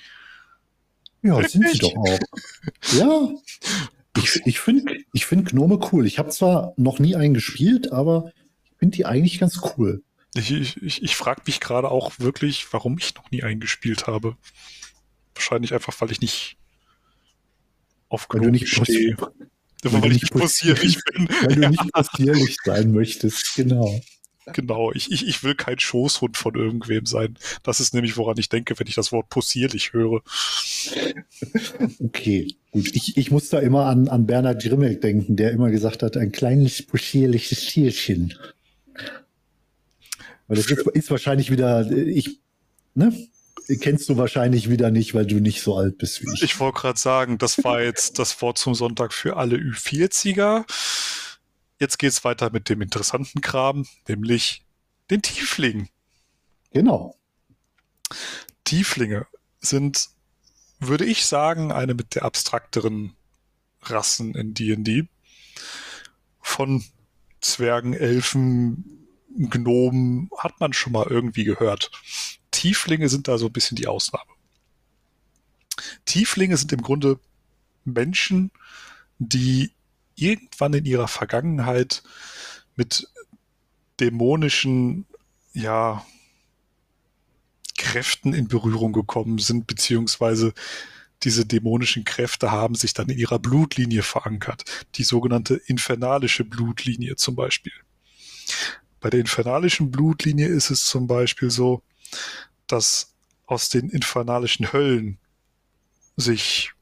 Ja, 1.23 1.42
sind 1.49 1.68
sie 1.70 1.78
doch 1.78 1.97
auch. 1.97 2.18
ja. 2.92 3.30
Ich, 4.16 4.40
ich 4.44 4.61
finde 4.61 4.97
ich 5.12 5.26
find 5.26 5.49
Gnome 5.49 5.80
cool. 5.92 6.06
Ich 6.06 6.18
habe 6.18 6.30
zwar 6.30 6.75
noch 6.76 6.99
nie 6.99 7.16
einen 7.16 7.35
gespielt, 7.35 7.90
aber 7.90 8.32
ich 8.64 8.76
finde 8.78 8.97
die 8.97 9.06
eigentlich 9.06 9.38
ganz 9.38 9.61
cool. 9.76 10.02
Ich, 10.35 10.50
ich, 10.50 10.82
ich, 10.82 11.02
ich 11.02 11.16
frage 11.16 11.42
mich 11.47 11.61
gerade 11.61 11.90
auch 11.90 12.18
wirklich, 12.18 12.73
warum 12.73 12.99
ich 12.99 13.14
noch 13.14 13.30
nie 13.30 13.42
einen 13.42 13.61
gespielt 13.61 14.06
habe. 14.06 14.37
Wahrscheinlich 15.35 15.73
einfach, 15.73 16.00
weil 16.00 16.12
ich 16.12 16.20
nicht 16.20 16.59
auf 18.11 18.26
weil 18.29 18.43
du 18.43 18.50
nicht 18.50 18.69
stehe. 18.69 19.17
Weil, 19.83 20.02
weil 20.02 20.12
ich 20.12 20.23
nicht 20.23 20.33
possierlich 20.33 20.99
bin. 21.05 21.29
Weil 21.43 21.55
du 21.55 21.69
nicht 21.71 21.93
possierlich 21.93 22.57
sein 22.64 22.93
möchtest, 22.93 23.55
genau. 23.57 24.00
Genau, 24.52 24.90
ich, 24.93 25.12
ich, 25.12 25.29
ich 25.29 25.45
will 25.45 25.55
kein 25.55 25.79
Schoßhund 25.79 26.37
von 26.37 26.55
irgendwem 26.55 27.07
sein. 27.07 27.37
Das 27.62 27.79
ist 27.79 27.95
nämlich, 27.95 28.17
woran 28.17 28.37
ich 28.38 28.49
denke, 28.49 28.79
wenn 28.79 28.87
ich 28.87 28.97
das 28.97 29.12
Wort 29.12 29.29
possierlich 29.29 29.93
höre. 29.93 30.23
Okay, 32.00 32.57
gut. 32.73 32.95
Ich, 32.95 33.17
ich 33.17 33.31
muss 33.31 33.49
da 33.49 33.61
immer 33.61 33.87
an, 33.87 34.09
an 34.09 34.26
Bernhard 34.26 34.62
Grimmelk 34.62 35.00
denken, 35.02 35.37
der 35.37 35.52
immer 35.52 35.71
gesagt 35.71 36.02
hat, 36.02 36.17
ein 36.17 36.33
kleines 36.33 36.83
possierliches 36.83 37.67
Tierchen. 37.67 38.35
Weil 40.49 40.57
das 40.57 40.67
ist, 40.67 40.87
ist 40.88 41.11
wahrscheinlich 41.11 41.50
wieder, 41.50 41.88
ich, 41.90 42.40
ne? 42.95 43.12
Kennst 43.78 44.08
du 44.08 44.16
wahrscheinlich 44.16 44.70
wieder 44.70 44.90
nicht, 44.90 45.14
weil 45.14 45.26
du 45.26 45.40
nicht 45.40 45.62
so 45.62 45.76
alt 45.76 45.98
bist 45.98 46.22
wie 46.22 46.32
ich. 46.34 46.42
Ich 46.42 46.60
wollte 46.60 46.80
gerade 46.80 46.98
sagen, 46.98 47.38
das 47.38 47.62
war 47.62 47.82
jetzt 47.82 48.18
das 48.18 48.40
Wort 48.42 48.58
zum 48.58 48.74
Sonntag 48.74 49.12
für 49.12 49.36
alle 49.36 49.56
Ü40er. 49.56 50.64
Jetzt 51.78 51.98
geht 51.98 52.10
es 52.12 52.24
weiter 52.24 52.50
mit 52.50 52.68
dem 52.68 52.82
interessanten 52.82 53.40
Kram, 53.40 53.86
nämlich 54.08 54.64
den 55.10 55.22
Tieflingen. 55.22 55.88
Genau. 56.72 57.16
Tieflinge 58.64 59.26
sind, 59.60 60.08
würde 60.78 61.04
ich 61.04 61.26
sagen, 61.26 61.72
eine 61.72 61.94
mit 61.94 62.14
der 62.14 62.24
abstrakteren 62.24 63.14
Rassen 63.82 64.34
in 64.34 64.54
D&D. 64.54 65.08
Von 66.40 66.84
Zwergen, 67.40 67.94
Elfen, 67.94 69.06
Gnomen 69.36 70.30
hat 70.36 70.60
man 70.60 70.72
schon 70.72 70.92
mal 70.92 71.06
irgendwie 71.08 71.44
gehört. 71.44 71.90
Tieflinge 72.61 73.09
sind 73.09 73.26
da 73.26 73.38
so 73.38 73.47
ein 73.47 73.52
bisschen 73.55 73.76
die 73.76 73.87
Ausnahme. 73.87 74.31
Tieflinge 76.05 76.59
sind 76.59 76.71
im 76.75 76.83
Grunde 76.83 77.19
Menschen, 77.87 78.50
die 79.19 79.73
irgendwann 80.14 80.75
in 80.75 80.85
ihrer 80.85 81.09
Vergangenheit 81.09 82.02
mit 82.76 83.09
dämonischen, 83.99 85.07
ja, 85.55 86.05
Kräften 87.79 88.35
in 88.35 88.47
Berührung 88.49 88.93
gekommen 88.93 89.38
sind, 89.38 89.67
beziehungsweise 89.67 90.52
diese 91.23 91.47
dämonischen 91.47 92.05
Kräfte 92.05 92.50
haben 92.50 92.75
sich 92.75 92.93
dann 92.93 93.09
in 93.09 93.17
ihrer 93.17 93.38
Blutlinie 93.38 94.02
verankert. 94.02 94.64
Die 94.97 95.05
sogenannte 95.05 95.55
infernalische 95.55 96.45
Blutlinie 96.45 97.17
zum 97.17 97.37
Beispiel. 97.37 97.73
Bei 99.00 99.09
der 99.09 99.21
infernalischen 99.21 99.90
Blutlinie 99.90 100.49
ist 100.49 100.69
es 100.69 100.85
zum 100.85 101.07
Beispiel 101.07 101.50
so, 101.50 101.83
dass 102.72 103.14
aus 103.46 103.68
den 103.68 103.90
infernalischen 103.90 104.72
Höllen 104.72 105.18
sich 106.16 106.72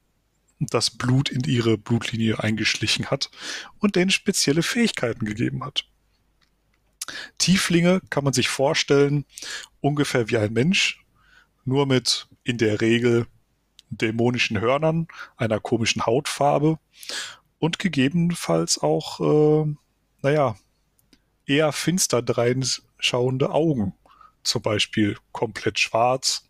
das 0.59 0.89
Blut 0.89 1.29
in 1.29 1.43
ihre 1.45 1.77
Blutlinie 1.77 2.39
eingeschlichen 2.39 3.09
hat 3.09 3.31
und 3.79 3.95
denen 3.95 4.11
spezielle 4.11 4.61
Fähigkeiten 4.61 5.25
gegeben 5.25 5.63
hat. 5.63 5.85
Tieflinge 7.37 8.01
kann 8.09 8.23
man 8.23 8.33
sich 8.33 8.49
vorstellen, 8.49 9.25
ungefähr 9.81 10.29
wie 10.29 10.37
ein 10.37 10.53
Mensch, 10.53 11.03
nur 11.65 11.85
mit 11.85 12.27
in 12.43 12.57
der 12.57 12.81
Regel 12.81 13.25
dämonischen 13.89 14.59
Hörnern, 14.59 15.07
einer 15.37 15.59
komischen 15.59 16.05
Hautfarbe 16.05 16.77
und 17.57 17.79
gegebenenfalls 17.79 18.77
auch, 18.77 19.19
äh, 19.19 19.75
naja, 20.21 20.55
eher 21.45 21.71
finster 21.71 22.21
dreinschauende 22.21 23.51
Augen. 23.51 23.93
Zum 24.43 24.61
Beispiel 24.61 25.17
komplett 25.31 25.79
schwarz, 25.79 26.49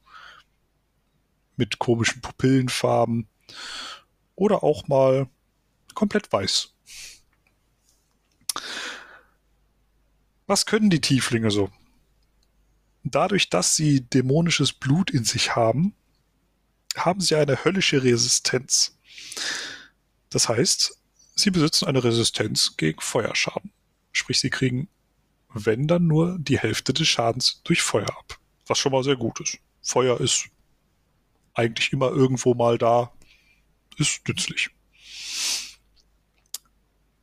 mit 1.56 1.80
komischen 1.80 2.22
Pupillenfarben 2.22 3.28
oder 4.36 4.64
auch 4.64 4.88
mal 4.88 5.28
komplett 5.94 6.32
weiß. 6.32 6.74
Was 10.48 10.66
können 10.66 10.90
die 10.90 11.02
Tieflinge 11.02 11.52
so? 11.52 11.70
Dadurch, 13.04 13.50
dass 13.50 13.76
sie 13.76 14.02
dämonisches 14.02 14.74
Blut 14.74 15.12
in 15.12 15.24
sich 15.24 15.56
haben, 15.56 15.94
haben 16.96 17.22
sie 17.22 17.36
eine 17.36 17.64
höllische 17.64 18.04
Resistenz. 18.04 18.98
Das 20.30 20.50
heißt, 20.50 20.98
sie 21.36 21.52
besitzen 21.52 21.86
eine 21.86 22.04
Resistenz 22.04 22.78
gegen 22.78 23.00
Feuerschaden. 23.02 23.72
Sprich, 24.12 24.40
sie 24.40 24.50
kriegen, 24.50 24.90
wenn 25.54 25.88
dann 25.88 26.08
nur 26.08 26.38
die 26.40 26.60
Hälfte 26.60 26.94
des 26.94 27.08
Schadens 27.08 27.62
durch 27.64 27.82
Feuer 27.82 28.10
ab. 28.10 28.40
Was 28.68 28.78
schon 28.78 28.92
mal 28.92 29.04
sehr 29.04 29.16
gut 29.16 29.40
ist. 29.40 29.58
Feuer 29.82 30.20
ist 30.20 30.50
eigentlich 31.54 31.92
immer 31.92 32.10
irgendwo 32.12 32.54
mal 32.54 32.78
da, 32.78 33.12
ist 33.98 34.28
nützlich. 34.28 34.70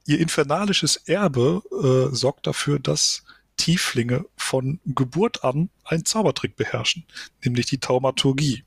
Ihr 0.07 0.21
infernalisches 0.21 0.97
Erbe 0.97 1.63
äh, 1.73 2.15
sorgt 2.15 2.47
dafür, 2.47 2.79
dass 2.79 3.25
Tieflinge 3.57 4.27
von 4.37 4.81
Geburt 4.85 5.43
an 5.43 5.71
einen 5.85 6.05
Zaubertrick 6.05 6.57
beherrschen, 6.57 7.05
nämlich 7.43 7.67
die 7.67 7.79
Taumaturgie. 7.79 8.65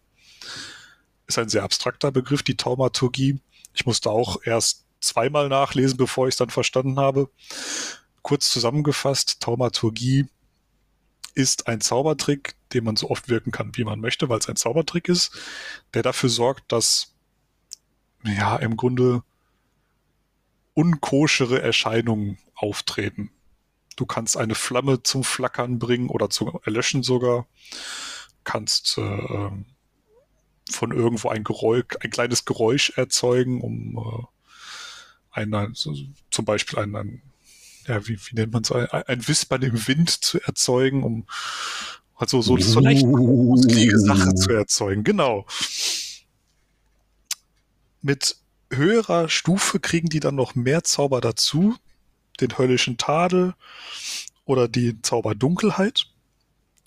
Ist 1.27 1.37
ein 1.37 1.49
sehr 1.49 1.63
abstrakter 1.63 2.11
Begriff, 2.11 2.43
die 2.43 2.57
Taumaturgie. 2.57 3.39
Ich 3.73 3.85
musste 3.85 4.09
auch 4.09 4.41
erst 4.43 4.85
zweimal 4.99 5.47
nachlesen, 5.47 5.97
bevor 5.97 6.27
ich 6.27 6.33
es 6.33 6.37
dann 6.37 6.49
verstanden 6.49 6.99
habe. 6.99 7.29
Kurz 8.21 8.49
zusammengefasst, 8.51 9.39
Taumaturgie 9.41 10.27
ist 11.35 11.67
ein 11.67 11.81
Zaubertrick, 11.81 12.55
den 12.73 12.83
man 12.83 12.95
so 12.95 13.09
oft 13.09 13.29
wirken 13.29 13.51
kann, 13.51 13.75
wie 13.75 13.83
man 13.83 13.99
möchte, 13.99 14.29
weil 14.29 14.39
es 14.39 14.49
ein 14.49 14.55
Zaubertrick 14.55 15.07
ist, 15.07 15.37
der 15.93 16.03
dafür 16.03 16.29
sorgt, 16.29 16.71
dass 16.71 17.15
ja 18.23 18.57
im 18.57 18.77
Grunde 18.77 19.23
unkoschere 20.73 21.61
Erscheinungen 21.61 22.37
auftreten. 22.55 23.31
Du 23.95 24.05
kannst 24.05 24.37
eine 24.37 24.55
Flamme 24.55 25.03
zum 25.03 25.23
Flackern 25.23 25.79
bringen 25.79 26.09
oder 26.09 26.29
zum 26.29 26.57
Erlöschen 26.63 27.03
sogar. 27.03 27.47
Kannst 28.43 28.97
äh, 28.97 29.51
von 30.71 30.91
irgendwo 30.91 31.29
ein 31.29 31.43
Geräusch, 31.43 31.97
ein 31.99 32.09
kleines 32.09 32.45
Geräusch 32.45 32.91
erzeugen, 32.95 33.61
um 33.61 33.97
äh, 33.97 35.41
ein, 35.41 35.73
so, 35.73 35.93
zum 36.31 36.45
Beispiel 36.45 36.79
ein, 36.79 36.95
ein 36.95 37.21
ja, 37.89 38.07
wie, 38.07 38.17
wie 38.17 38.35
nennt 38.35 38.53
man 38.53 38.61
es, 38.61 38.71
ein, 38.71 38.87
ein 38.87 39.27
Wispern 39.27 39.63
im 39.63 39.87
Wind 39.87 40.09
zu 40.09 40.39
erzeugen, 40.41 41.03
um 41.03 41.25
also 42.15 42.41
so, 42.41 42.57
so 42.57 42.79
leicht 42.79 43.05
gruselige 43.05 43.97
Sache 43.97 44.35
zu 44.35 44.51
erzeugen. 44.51 45.03
Genau. 45.03 45.45
Mit 48.01 48.35
höherer 48.71 49.29
Stufe 49.29 49.79
kriegen 49.79 50.09
die 50.09 50.19
dann 50.19 50.35
noch 50.35 50.53
mehr 50.53 50.83
Zauber 50.83 51.21
dazu, 51.21 51.75
den 52.39 52.57
höllischen 52.57 52.97
Tadel 52.97 53.55
oder 54.45 54.67
die 54.67 55.01
Zauberdunkelheit, 55.01 56.05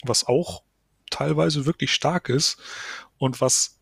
was 0.05 0.27
auch 0.27 0.62
teilweise 1.11 1.67
wirklich 1.67 1.93
stark 1.93 2.29
ist. 2.29 2.59
Und 3.19 3.41
was 3.41 3.79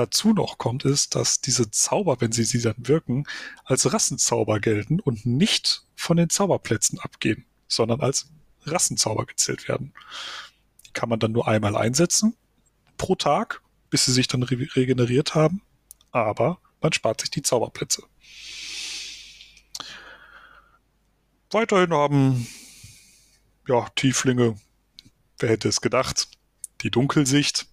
dazu 0.00 0.32
noch 0.32 0.58
kommt, 0.58 0.84
ist, 0.84 1.14
dass 1.14 1.40
diese 1.40 1.70
Zauber, 1.70 2.20
wenn 2.20 2.32
sie 2.32 2.44
sie 2.44 2.60
dann 2.60 2.74
wirken, 2.78 3.26
als 3.64 3.92
Rassenzauber 3.92 4.58
gelten 4.58 4.98
und 4.98 5.26
nicht 5.26 5.84
von 5.94 6.16
den 6.16 6.30
Zauberplätzen 6.30 6.98
abgehen, 6.98 7.44
sondern 7.68 8.00
als 8.00 8.30
Rassenzauber 8.64 9.26
gezählt 9.26 9.68
werden. 9.68 9.92
Die 10.86 10.92
kann 10.92 11.08
man 11.08 11.20
dann 11.20 11.32
nur 11.32 11.46
einmal 11.46 11.76
einsetzen 11.76 12.36
pro 12.96 13.14
Tag, 13.14 13.62
bis 13.90 14.06
sie 14.06 14.12
sich 14.12 14.26
dann 14.26 14.42
re 14.42 14.68
regeneriert 14.74 15.34
haben. 15.34 15.62
Aber 16.12 16.58
man 16.80 16.92
spart 16.92 17.20
sich 17.20 17.30
die 17.30 17.42
Zauberplätze. 17.42 18.02
Weiterhin 21.50 21.92
haben 21.92 22.46
ja, 23.68 23.88
Tieflinge, 23.94 24.56
wer 25.38 25.48
hätte 25.48 25.68
es 25.68 25.80
gedacht, 25.80 26.28
die 26.80 26.90
Dunkelsicht, 26.90 27.66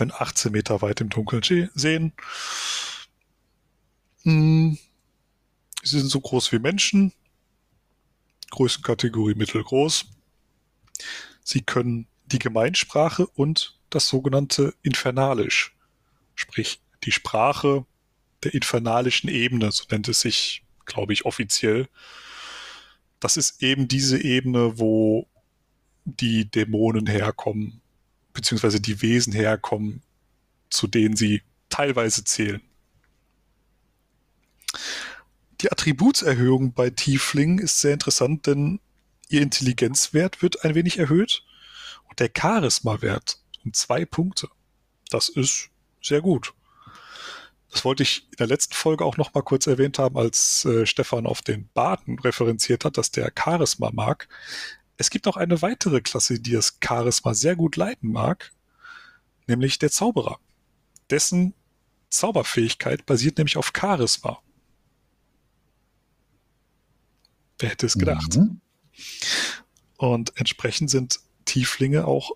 können 0.00 0.12
18 0.16 0.50
Meter 0.50 0.80
weit 0.80 1.02
im 1.02 1.10
Dunkeln 1.10 1.42
sehen. 1.74 2.14
Hm, 4.22 4.78
sie 5.82 5.98
sind 6.00 6.10
so 6.10 6.20
groß 6.20 6.52
wie 6.52 6.58
Menschen, 6.58 7.12
Größenkategorie 8.50 9.34
mittelgroß. 9.34 10.06
Sie 11.44 11.60
können 11.60 12.06
die 12.24 12.38
Gemeinsprache 12.38 13.26
und 13.26 13.78
das 13.90 14.08
sogenannte 14.08 14.72
Infernalisch 14.82 15.74
sprich 16.40 16.80
die 17.04 17.12
Sprache 17.12 17.84
der 18.42 18.54
infernalischen 18.54 19.28
Ebene, 19.28 19.70
so 19.70 19.84
nennt 19.90 20.08
es 20.08 20.22
sich, 20.22 20.64
glaube 20.86 21.12
ich, 21.12 21.26
offiziell. 21.26 21.88
Das 23.20 23.36
ist 23.36 23.62
eben 23.62 23.86
diese 23.86 24.18
Ebene, 24.22 24.78
wo 24.78 25.28
die 26.06 26.50
Dämonen 26.50 27.06
herkommen, 27.06 27.82
beziehungsweise 28.32 28.80
die 28.80 29.02
Wesen 29.02 29.32
herkommen, 29.32 30.02
zu 30.70 30.86
denen 30.86 31.16
sie 31.16 31.42
teilweise 31.68 32.24
zählen. 32.24 32.62
Die 35.60 35.70
Attributserhöhung 35.70 36.72
bei 36.72 36.90
Tieflingen 36.90 37.58
ist 37.58 37.80
sehr 37.80 37.92
interessant, 37.92 38.46
denn 38.46 38.80
ihr 39.28 39.42
Intelligenzwert 39.42 40.42
wird 40.42 40.64
ein 40.64 40.74
wenig 40.74 40.98
erhöht 40.98 41.44
und 42.08 42.18
der 42.18 42.30
Charisma-Wert 42.36 43.40
um 43.64 43.72
zwei 43.72 44.04
Punkte. 44.04 44.48
Das 45.10 45.28
ist 45.28 45.68
sehr 46.02 46.20
gut. 46.20 46.54
Das 47.70 47.84
wollte 47.84 48.02
ich 48.02 48.26
in 48.30 48.36
der 48.38 48.48
letzten 48.48 48.74
Folge 48.74 49.04
auch 49.04 49.16
noch 49.16 49.32
mal 49.34 49.42
kurz 49.42 49.66
erwähnt 49.66 49.98
haben, 49.98 50.16
als 50.16 50.64
äh, 50.64 50.86
Stefan 50.86 51.26
auf 51.26 51.40
den 51.42 51.68
Baden 51.72 52.18
referenziert 52.18 52.84
hat, 52.84 52.96
dass 52.96 53.12
der 53.12 53.32
Charisma 53.38 53.90
mag. 53.92 54.28
Es 55.00 55.08
gibt 55.08 55.26
auch 55.26 55.38
eine 55.38 55.62
weitere 55.62 56.02
Klasse, 56.02 56.40
die 56.40 56.50
das 56.50 56.76
Charisma 56.84 57.32
sehr 57.32 57.56
gut 57.56 57.76
leiten 57.76 58.12
mag, 58.12 58.52
nämlich 59.46 59.78
der 59.78 59.90
Zauberer. 59.90 60.38
Dessen 61.08 61.54
Zauberfähigkeit 62.10 63.06
basiert 63.06 63.38
nämlich 63.38 63.56
auf 63.56 63.72
Charisma. 63.74 64.42
Wer 67.58 67.70
hätte 67.70 67.86
es 67.86 67.94
gedacht? 67.94 68.36
Mhm. 68.36 68.60
Und 69.96 70.36
entsprechend 70.36 70.90
sind 70.90 71.20
Tieflinge 71.46 72.04
auch 72.04 72.32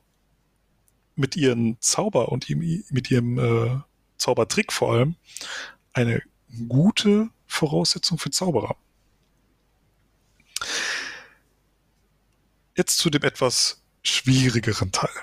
mit 1.16 1.36
ihren 1.36 1.76
Zauber 1.82 2.30
und 2.32 2.48
mit 2.48 3.10
ihrem 3.10 3.38
äh, 3.38 3.78
Zaubertrick 4.16 4.72
vor 4.72 4.94
allem, 4.94 5.16
eine 5.92 6.22
gute 6.66 7.28
Voraussetzung 7.46 8.16
für 8.16 8.30
Zauberer. 8.30 8.74
Jetzt 12.76 12.98
zu 12.98 13.10
dem 13.10 13.22
etwas 13.22 13.82
schwierigeren 14.02 14.92
Teil. 14.92 15.14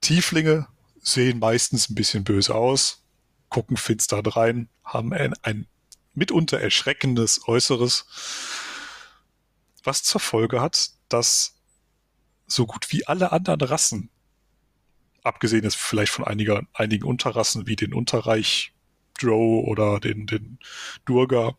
Tieflinge 0.00 0.66
sehen 1.00 1.38
meistens 1.38 1.88
ein 1.88 1.94
bisschen 1.94 2.24
böse 2.24 2.54
aus, 2.54 3.02
gucken 3.48 3.76
finster 3.76 4.20
rein, 4.24 4.68
haben 4.84 5.12
ein, 5.12 5.34
ein 5.42 5.66
mitunter 6.14 6.60
erschreckendes 6.60 7.46
Äußeres, 7.46 8.06
was 9.82 10.02
zur 10.02 10.20
Folge 10.20 10.60
hat, 10.60 10.90
dass 11.08 11.54
so 12.46 12.66
gut 12.66 12.92
wie 12.92 13.06
alle 13.06 13.32
anderen 13.32 13.60
Rassen 13.60 14.10
abgesehen 15.24 15.64
ist 15.64 15.76
vielleicht 15.76 16.12
von 16.12 16.24
einiger, 16.24 16.62
einigen 16.74 17.06
Unterrassen 17.06 17.66
wie 17.66 17.76
den 17.76 17.94
Unterreich 17.94 18.72
Drow 19.18 19.66
oder 19.66 19.98
den, 20.00 20.26
den 20.26 20.58
Durga, 21.04 21.56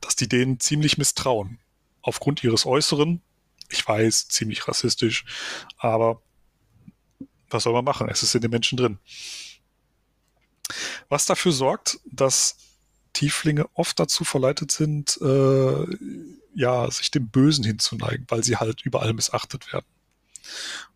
dass 0.00 0.16
die 0.16 0.28
denen 0.28 0.60
ziemlich 0.60 0.98
misstrauen. 0.98 1.58
Aufgrund 2.02 2.44
ihres 2.44 2.66
Äußeren, 2.66 3.22
ich 3.70 3.86
weiß, 3.86 4.28
ziemlich 4.28 4.66
rassistisch, 4.66 5.24
aber 5.78 6.22
was 7.48 7.64
soll 7.64 7.72
man 7.72 7.84
machen? 7.84 8.08
Es 8.08 8.22
ist 8.22 8.34
in 8.34 8.42
den 8.42 8.50
Menschen 8.50 8.76
drin. 8.76 8.98
Was 11.08 11.26
dafür 11.26 11.52
sorgt, 11.52 11.98
dass 12.04 12.56
Tieflinge 13.12 13.68
oft 13.74 13.98
dazu 13.98 14.24
verleitet 14.24 14.70
sind, 14.70 15.18
äh, 15.20 15.86
ja, 16.54 16.90
sich 16.90 17.10
dem 17.10 17.28
Bösen 17.28 17.64
hinzuneigen, 17.64 18.26
weil 18.28 18.44
sie 18.44 18.56
halt 18.56 18.82
überall 18.82 19.12
missachtet 19.12 19.72
werden. 19.72 19.86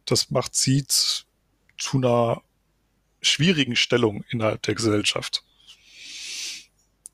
Das 0.04 0.30
macht 0.30 0.54
sie 0.54 0.84
zu 0.86 1.96
einer 1.96 2.42
schwierigen 3.20 3.76
Stellung 3.76 4.24
innerhalb 4.28 4.62
der 4.62 4.74
Gesellschaft. 4.74 5.42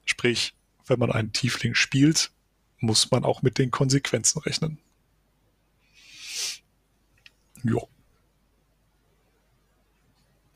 Sprich, 0.04 0.54
wenn 0.86 0.98
man 0.98 1.12
einen 1.12 1.32
Tiefling 1.32 1.74
spielt, 1.74 2.30
muss 2.78 3.10
man 3.10 3.24
auch 3.24 3.42
mit 3.42 3.58
den 3.58 3.70
Konsequenzen 3.70 4.40
rechnen. 4.40 4.78
Jo. 7.64 7.88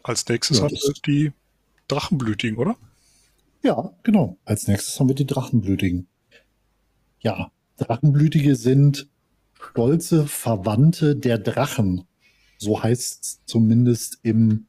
Als 0.02 0.28
nächstes 0.28 0.58
Ja, 0.58 0.64
haben 0.64 0.72
wir 0.74 0.92
die 1.06 1.32
Drachenblütigen, 1.88 2.58
oder? 2.58 2.76
Ja, 3.62 3.92
genau. 4.02 4.36
Als 4.44 4.68
nächstes 4.68 5.00
haben 5.00 5.08
wir 5.08 5.14
die 5.14 5.26
Drachenblütigen. 5.26 6.06
Ja, 7.20 7.50
Drachenblütige 7.78 8.54
sind 8.56 9.08
stolze 9.54 10.26
Verwandte 10.26 11.16
der 11.16 11.38
Drachen. 11.38 12.04
So 12.58 12.82
heißt 12.82 13.24
es 13.24 13.40
zumindest 13.46 14.18
im 14.22 14.66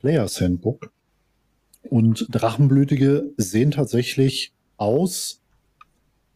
Players 0.00 0.40
Handbook. 0.40 0.90
Und 1.82 2.26
Drachenblütige 2.30 3.32
sehen 3.36 3.70
tatsächlich 3.70 4.52
aus 4.76 5.40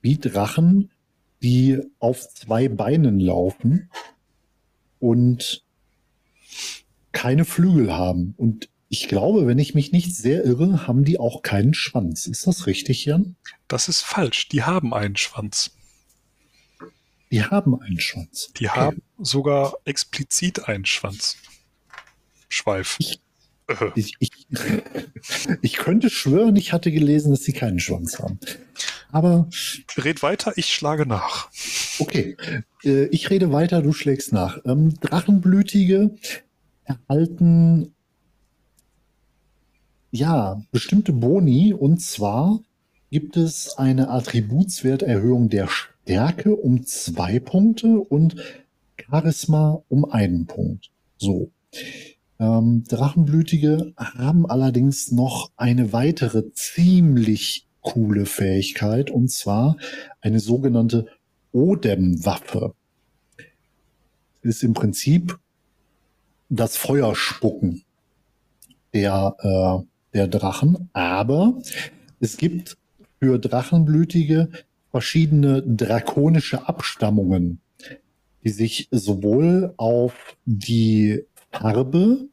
wie 0.03 0.19
Drachen, 0.19 0.91
die 1.43 1.81
auf 1.99 2.29
zwei 2.33 2.69
Beinen 2.69 3.19
laufen 3.19 3.91
und 5.07 5.63
keine 7.13 7.45
Flügel 7.45 7.93
haben. 7.97 8.35
Und 8.37 8.69
ich 8.89 9.09
glaube, 9.09 9.47
wenn 9.47 9.59
ich 9.59 9.75
mich 9.75 9.93
nicht 9.93 10.15
sehr 10.15 10.45
irre, 10.45 10.87
haben 10.87 11.05
die 11.05 11.19
auch 11.19 11.43
keinen 11.43 11.75
Schwanz. 11.75 12.27
Ist 12.27 12.47
das 12.47 12.67
richtig, 12.67 13.05
Jan? 13.05 13.37
Das 13.69 13.89
ist 13.89 14.03
falsch. 14.03 14.49
Die 14.49 14.63
haben 14.65 14.93
einen 14.93 15.17
Schwanz. 15.17 15.71
Die 17.31 17.43
haben 17.43 17.81
einen 17.81 18.01
Schwanz. 18.01 18.53
Die 18.59 18.69
Okay. 18.69 18.79
haben 18.79 19.03
sogar 19.19 19.75
explizit 19.85 20.69
einen 20.69 20.85
Schwanz. 20.87 21.37
Schweif. 22.49 22.97
Ich- 22.99 23.21
Äh, 23.69 23.91
Ich, 23.97 24.15
ich, 24.21 24.31
ich 25.63 25.73
könnte 25.77 26.09
schwören, 26.09 26.55
ich 26.55 26.73
hatte 26.73 26.93
gelesen, 26.93 27.33
dass 27.33 27.43
sie 27.43 27.53
keinen 27.53 27.81
Schwanz 27.81 28.21
haben. 28.21 28.39
Aber 29.17 29.49
red 29.97 30.23
weiter, 30.23 30.53
ich 30.57 30.67
schlage 30.67 31.07
nach. 31.07 31.49
okay, 32.01 32.37
äh, 32.85 33.07
ich 33.07 33.31
rede 33.31 33.51
weiter, 33.51 33.81
du 33.81 33.95
schlägst 33.95 34.31
nach. 34.31 34.59
Ähm, 34.67 34.93
Drachenblütige 35.01 36.15
erhalten 36.85 37.95
ja 40.11 40.61
bestimmte 40.71 41.15
Boni 41.15 41.73
und 41.73 42.03
zwar 42.03 42.61
gibt 43.11 43.39
es 43.39 43.79
eine 43.79 44.11
Attributswerterhöhung 44.11 45.49
der 45.49 45.69
Stärke 45.69 46.55
um 46.55 46.85
zwei 46.85 47.41
Punkte 47.41 47.99
und 47.99 48.37
Charisma 49.01 49.83
um 49.89 50.05
einen 50.05 50.45
Punkt. 50.45 50.91
So. 51.17 51.51
Ähm, 52.39 52.85
Drachenblütige 52.87 53.95
haben 53.97 54.45
allerdings 54.45 55.11
noch 55.11 55.53
eine 55.57 55.95
weitere 55.95 56.53
ziemlich 56.53 57.66
coole 57.87 58.27
Fähigkeit 58.27 59.11
und 59.11 59.31
zwar 59.31 59.77
eine 60.21 60.41
sogenannte 60.41 61.07
Odem-Waffe. 61.53 62.75
Ist 64.43 64.63
im 64.63 64.75
Prinzip 64.75 65.39
das 66.49 66.77
Feuerspucken 66.77 67.85
der, 68.93 69.37
äh, 69.39 69.87
der 70.17 70.29
Drachen, 70.29 70.91
aber 70.93 71.59
es 72.21 72.37
gibt 72.37 72.77
für 73.21 73.39
Drachenblütige 73.39 74.49
verschiedene 74.91 75.63
drakonische 75.63 76.69
Abstammungen, 76.69 77.61
die 78.45 78.51
sich 78.51 78.89
sowohl 78.91 79.75
auf 79.77 80.37
die 80.45 81.25
Farbe 81.53 82.29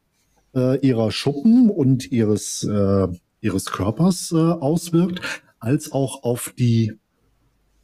äh, 0.54 0.78
ihrer 0.86 1.10
Schuppen 1.10 1.70
und 1.70 2.10
ihres, 2.10 2.64
äh, 2.64 3.08
ihres 3.40 3.66
Körpers 3.66 4.32
äh, 4.32 4.36
auswirkt, 4.36 5.43
als 5.64 5.92
auch 5.92 6.22
auf 6.24 6.52
die 6.58 6.92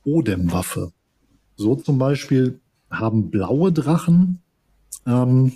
Odem-Waffe. 0.05 0.93
So 1.57 1.77
zum 1.77 1.99
Beispiel 1.99 2.61
haben 2.91 3.31
blaue 3.31 3.73
Drachen 3.73 4.43
ähm, 5.07 5.55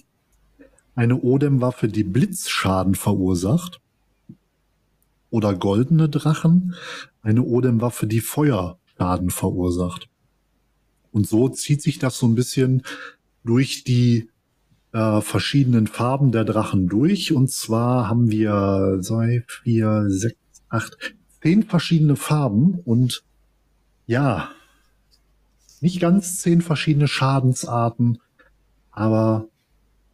eine 0.95 1.21
Odem-Waffe, 1.21 1.89
die 1.89 2.05
Blitzschaden 2.05 2.95
verursacht. 2.95 3.81
Oder 5.31 5.55
goldene 5.55 6.09
Drachen 6.09 6.75
eine 7.21 7.43
Odem-Waffe, 7.43 8.07
die 8.07 8.21
Feuerschaden 8.21 9.31
verursacht. 9.31 10.09
Und 11.11 11.27
so 11.27 11.49
zieht 11.49 11.83
sich 11.83 11.99
das 11.99 12.19
so 12.19 12.27
ein 12.27 12.35
bisschen 12.35 12.83
durch 13.45 13.85
die 13.85 14.31
äh, 14.93 15.21
verschiedenen 15.21 15.89
Farben 15.89 16.33
der 16.33 16.45
Drachen 16.45 16.89
durch. 16.89 17.33
Und 17.33 17.51
zwar 17.51 18.09
haben 18.09 18.31
wir 18.31 19.01
zwei, 19.03 19.45
vier, 19.47 20.05
sechs, 20.09 20.39
acht, 20.69 20.97
zehn 21.45 21.63
verschiedene 21.63 22.17
Farben 22.17 22.81
und 22.87 23.23
ja, 24.07 24.51
nicht 25.83 26.01
ganz 26.01 26.39
zehn 26.39 26.63
verschiedene 26.63 27.07
Schadensarten, 27.07 28.19
aber 28.91 29.49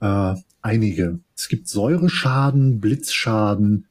äh, 0.01 0.35
einige. 0.61 1.21
Es 1.37 1.49
gibt 1.49 1.69
Säureschaden, 1.69 2.81
Blitzschaden, 2.81 3.87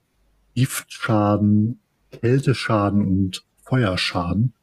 Giftschaden, 0.54 1.80
Kälteschaden 2.12 3.08
und 3.08 3.46
Feuerschaden. 3.64 4.54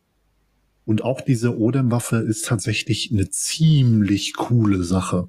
Und 0.84 1.02
auch 1.02 1.22
diese 1.22 1.58
Odem-Waffe 1.58 2.18
ist 2.18 2.44
tatsächlich 2.44 3.10
eine 3.10 3.30
ziemlich 3.30 4.34
coole 4.34 4.84
Sache. 4.84 5.28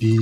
Die? 0.00 0.18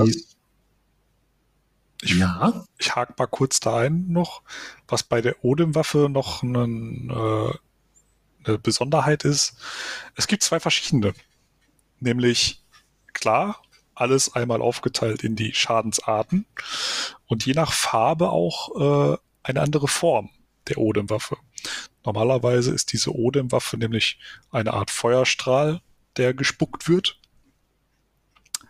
Ich, 2.02 2.14
ja, 2.14 2.64
ich 2.78 2.94
hake 2.94 3.14
mal 3.18 3.26
kurz 3.26 3.60
da 3.60 3.78
ein 3.78 4.06
noch, 4.08 4.42
was 4.86 5.02
bei 5.02 5.20
der 5.20 5.44
Odem-Waffe 5.44 6.08
noch 6.08 6.42
einen, 6.42 7.10
äh, 7.10 7.52
eine 8.44 8.58
Besonderheit 8.58 9.24
ist. 9.24 9.56
Es 10.14 10.28
gibt 10.28 10.42
zwei 10.42 10.60
verschiedene. 10.60 11.12
Nämlich, 11.98 12.62
klar, 13.12 13.60
alles 13.94 14.34
einmal 14.34 14.62
aufgeteilt 14.62 15.24
in 15.24 15.34
die 15.34 15.52
Schadensarten 15.54 16.46
und 17.26 17.44
je 17.44 17.54
nach 17.54 17.72
Farbe 17.72 18.30
auch 18.30 19.14
äh, 19.14 19.18
eine 19.42 19.60
andere 19.60 19.88
Form 19.88 20.30
der 20.68 20.78
Odem-Waffe. 20.78 21.36
Normalerweise 22.04 22.72
ist 22.72 22.92
diese 22.92 23.12
Odem-Waffe 23.12 23.76
nämlich 23.76 24.20
eine 24.52 24.72
Art 24.72 24.92
Feuerstrahl, 24.92 25.80
der 26.16 26.32
gespuckt 26.32 26.88
wird. 26.88 27.18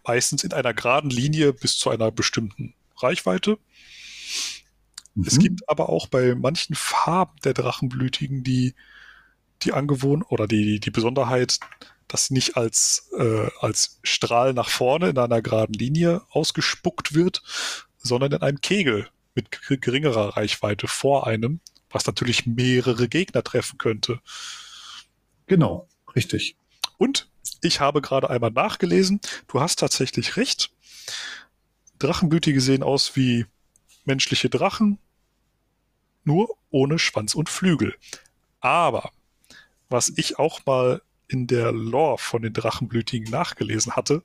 Meistens 0.06 0.44
in 0.44 0.54
einer 0.54 0.72
geraden 0.72 1.10
Linie 1.10 1.52
bis 1.52 1.76
zu 1.76 1.90
einer 1.90 2.10
bestimmten 2.10 2.74
Reichweite. 3.02 3.58
Es 5.26 5.36
mhm. 5.36 5.40
gibt 5.40 5.68
aber 5.68 5.88
auch 5.88 6.06
bei 6.06 6.34
manchen 6.34 6.74
Farben 6.74 7.36
der 7.44 7.54
Drachenblütigen 7.54 8.44
die, 8.44 8.74
die 9.62 9.72
Angewohn 9.72 10.22
oder 10.22 10.46
die, 10.46 10.80
die 10.80 10.90
Besonderheit, 10.90 11.58
dass 12.06 12.30
nicht 12.30 12.56
als, 12.56 13.10
äh, 13.18 13.48
als 13.60 13.98
Strahl 14.02 14.54
nach 14.54 14.68
vorne 14.68 15.10
in 15.10 15.18
einer 15.18 15.42
geraden 15.42 15.74
Linie 15.74 16.22
ausgespuckt 16.30 17.14
wird, 17.14 17.42
sondern 17.98 18.32
in 18.32 18.42
einem 18.42 18.60
Kegel 18.60 19.08
mit 19.34 19.50
ger- 19.50 19.76
geringerer 19.78 20.36
Reichweite 20.36 20.88
vor 20.88 21.26
einem, 21.26 21.60
was 21.90 22.06
natürlich 22.06 22.46
mehrere 22.46 23.08
Gegner 23.08 23.42
treffen 23.42 23.78
könnte. 23.78 24.20
genau, 25.46 25.88
richtig. 26.14 26.56
Und 26.96 27.28
ich 27.62 27.80
habe 27.80 28.00
gerade 28.00 28.30
einmal 28.30 28.50
nachgelesen, 28.50 29.20
du 29.48 29.60
hast 29.60 29.78
tatsächlich 29.78 30.36
recht. 30.36 30.70
Drachenblütige 31.98 32.60
sehen 32.60 32.82
aus 32.82 33.16
wie 33.16 33.46
menschliche 34.04 34.48
Drachen, 34.48 34.98
nur 36.24 36.56
ohne 36.70 36.98
Schwanz 36.98 37.34
und 37.34 37.48
Flügel. 37.48 37.94
Aber 38.60 39.10
was 39.88 40.12
ich 40.16 40.38
auch 40.38 40.64
mal 40.66 41.02
in 41.28 41.46
der 41.46 41.72
Lore 41.72 42.18
von 42.18 42.42
den 42.42 42.54
Drachenblütigen 42.54 43.30
nachgelesen 43.30 43.96
hatte, 43.96 44.22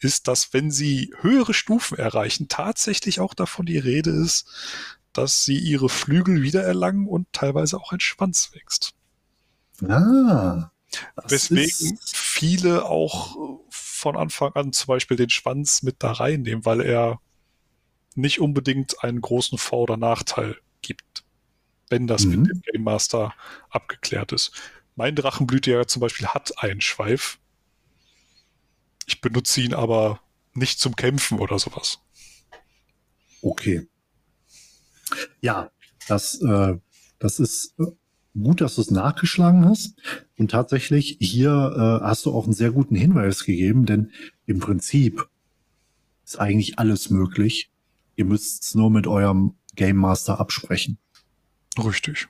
ist, 0.00 0.28
dass 0.28 0.52
wenn 0.52 0.70
sie 0.70 1.14
höhere 1.20 1.54
Stufen 1.54 1.96
erreichen, 1.96 2.48
tatsächlich 2.48 3.20
auch 3.20 3.34
davon 3.34 3.66
die 3.66 3.78
Rede 3.78 4.10
ist, 4.10 4.46
dass 5.12 5.44
sie 5.44 5.58
ihre 5.58 5.88
Flügel 5.88 6.42
wiedererlangen 6.42 7.06
und 7.06 7.32
teilweise 7.32 7.78
auch 7.78 7.92
ein 7.92 8.00
Schwanz 8.00 8.50
wächst. 8.52 8.94
Ah, 9.88 10.70
Weswegen 11.28 11.98
viele 12.04 12.84
auch 12.84 13.36
von 14.04 14.16
Anfang 14.18 14.52
an 14.52 14.74
zum 14.74 14.88
Beispiel 14.88 15.16
den 15.16 15.30
Schwanz 15.30 15.82
mit 15.82 15.96
da 16.00 16.12
reinnehmen, 16.12 16.66
weil 16.66 16.82
er 16.82 17.20
nicht 18.14 18.38
unbedingt 18.38 19.02
einen 19.02 19.22
großen 19.22 19.56
Vor- 19.56 19.80
oder 19.84 19.96
Nachteil 19.96 20.58
gibt, 20.82 21.24
wenn 21.88 22.06
das 22.06 22.24
Mhm. 22.26 22.42
mit 22.42 22.50
dem 22.50 22.60
Game 22.60 22.82
Master 22.82 23.34
abgeklärt 23.70 24.32
ist. 24.32 24.52
Mein 24.94 25.16
Drachenblütejäger 25.16 25.88
zum 25.88 26.00
Beispiel 26.00 26.26
hat 26.26 26.62
einen 26.62 26.82
Schweif. 26.82 27.38
Ich 29.06 29.22
benutze 29.22 29.62
ihn 29.62 29.72
aber 29.72 30.20
nicht 30.52 30.78
zum 30.80 30.96
Kämpfen 30.96 31.38
oder 31.38 31.58
sowas. 31.58 31.98
Okay. 33.40 33.88
Ja, 35.40 35.70
das, 36.08 36.40
äh, 36.42 36.76
das 37.18 37.40
ist 37.40 37.74
äh, 37.78 37.86
gut, 38.40 38.60
dass 38.60 38.74
du 38.76 38.80
es 38.80 38.90
nachgeschlagen 38.90 39.64
hast. 39.64 39.94
Und 40.38 40.50
tatsächlich, 40.50 41.16
hier 41.20 41.50
äh, 41.50 42.04
hast 42.04 42.26
du 42.26 42.32
auch 42.32 42.44
einen 42.44 42.52
sehr 42.52 42.72
guten 42.72 42.94
Hinweis 42.94 43.44
gegeben, 43.44 43.86
denn 43.86 44.10
im 44.46 44.58
Prinzip 44.58 45.28
ist 46.24 46.40
eigentlich 46.40 46.78
alles 46.78 47.10
möglich. 47.10 47.70
Ihr 48.16 48.24
müsst 48.24 48.62
es 48.62 48.74
nur 48.74 48.90
mit 48.90 49.06
eurem 49.06 49.54
Game 49.76 49.96
Master 49.96 50.40
absprechen. 50.40 50.98
Richtig. 51.82 52.28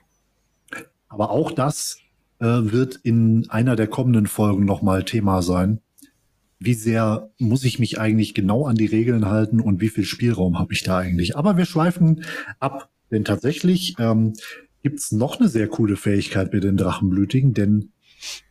Aber 1.07 1.29
auch 1.29 1.51
das 1.51 1.99
äh, 2.39 2.45
wird 2.45 2.95
in 3.03 3.49
einer 3.49 3.75
der 3.75 3.87
kommenden 3.87 4.27
Folgen 4.27 4.65
nochmal 4.65 5.03
Thema 5.03 5.41
sein. 5.41 5.79
Wie 6.59 6.73
sehr 6.73 7.29
muss 7.37 7.63
ich 7.63 7.79
mich 7.79 7.99
eigentlich 7.99 8.33
genau 8.33 8.65
an 8.65 8.75
die 8.75 8.85
Regeln 8.85 9.25
halten 9.25 9.59
und 9.59 9.81
wie 9.81 9.89
viel 9.89 10.05
Spielraum 10.05 10.57
habe 10.57 10.73
ich 10.73 10.83
da 10.83 10.97
eigentlich? 10.97 11.37
Aber 11.37 11.57
wir 11.57 11.65
schweifen 11.65 12.23
ab, 12.59 12.89
denn 13.11 13.23
tatsächlich 13.23 13.95
ähm, 13.99 14.33
gibt 14.85 14.99
es 14.99 15.11
noch 15.11 15.39
eine 15.39 15.49
sehr 15.49 15.67
coole 15.67 15.97
Fähigkeit 15.97 16.53
mit 16.53 16.63
den 16.63 16.77
Drachenblütigen, 16.77 17.55
denn 17.55 17.89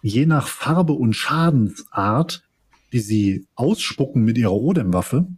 je 0.02 0.26
nach 0.26 0.48
Farbe 0.48 0.92
und 0.92 1.14
Schadensart, 1.14 2.42
die 2.92 2.98
sie 2.98 3.46
ausspucken 3.54 4.24
mit 4.24 4.36
ihrer 4.36 4.52
Odem-Waffe, 4.52 5.28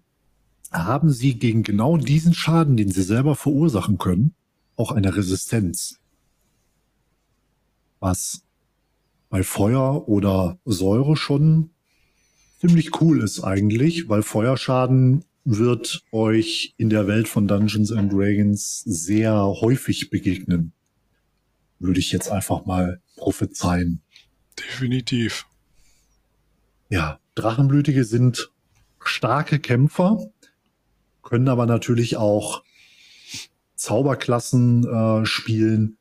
haben 0.73 1.11
sie 1.11 1.39
gegen 1.39 1.65
genau 1.65 1.99
diesen 1.99 2.33
Schaden, 2.33 2.79
den 2.79 2.91
sie 2.91 3.03
selber 3.03 3.35
verursachen 3.35 3.99
können, 3.99 4.35
auch 4.75 4.91
eine 4.91 5.15
Resistenz. 5.15 6.01
Was 8.01 8.41
bei 9.29 9.43
Feuer 9.43 10.09
oder 10.09 10.59
Säure 10.65 11.15
schon 11.15 11.73
ziemlich 12.59 13.03
cool 13.03 13.23
ist 13.23 13.45
eigentlich, 13.45 14.09
weil 14.09 14.23
Feuerschaden 14.23 15.27
wird 15.45 16.05
euch 16.11 16.73
in 16.79 16.89
der 16.89 17.07
Welt 17.07 17.29
von 17.29 17.47
Dungeons 17.47 17.93
and 17.93 18.11
Dragons 18.11 18.81
sehr 18.87 19.35
häufig 19.45 20.09
begegnen. 20.09 20.73
Würde 21.79 22.01
ich 22.01 22.13
jetzt 22.13 22.31
einfach 22.31 22.65
mal 22.65 23.01
prophezeien. 23.17 24.03
Definitiv. 24.59 25.47
Ja, 26.89 27.19
Drachenblütige 27.35 28.05
sind 28.05 28.51
starke 29.01 29.59
Kämpfer, 29.59 30.19
können 31.23 31.49
aber 31.49 31.67
natürlich 31.67 32.17
auch 32.17 32.63
Zauberklassen 33.75 34.87
äh, 34.87 35.27
spielen 35.27 35.99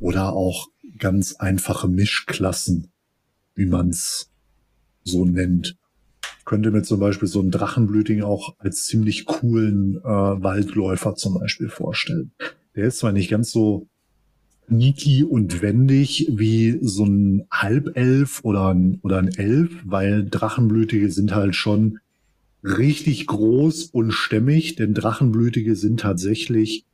oder 0.00 0.32
auch 0.32 0.68
ganz 0.98 1.34
einfache 1.36 1.88
Mischklassen, 1.88 2.92
wie 3.54 3.66
man 3.66 3.90
es 3.90 4.30
so 5.02 5.24
nennt. 5.24 5.76
Könnte 6.44 6.70
mir 6.70 6.82
zum 6.82 7.00
Beispiel 7.00 7.28
so 7.28 7.40
einen 7.40 7.50
Drachenblütigen 7.50 8.22
auch 8.22 8.54
als 8.58 8.84
ziemlich 8.84 9.24
coolen 9.24 9.96
äh, 9.98 10.02
Waldläufer 10.02 11.14
zum 11.14 11.34
Beispiel 11.34 11.68
vorstellen. 11.68 12.32
Der 12.74 12.86
ist 12.86 12.98
zwar 12.98 13.12
nicht 13.12 13.30
ganz 13.30 13.50
so 13.50 13.88
sneaky 14.68 15.24
und 15.24 15.62
wendig 15.62 16.28
wie 16.30 16.78
so 16.80 17.04
ein 17.04 17.46
Halbelf 17.50 18.40
oder 18.44 18.68
ein, 18.68 18.98
oder 19.02 19.18
ein 19.18 19.28
Elf, 19.28 19.70
weil 19.84 20.24
Drachenblütige 20.28 21.10
sind 21.10 21.34
halt 21.34 21.54
schon 21.54 21.98
richtig 22.62 23.26
groß 23.26 23.84
und 23.86 24.12
stämmig, 24.12 24.76
denn 24.76 24.94
Drachenblütige 24.94 25.76
sind 25.76 26.00
tatsächlich, 26.00 26.84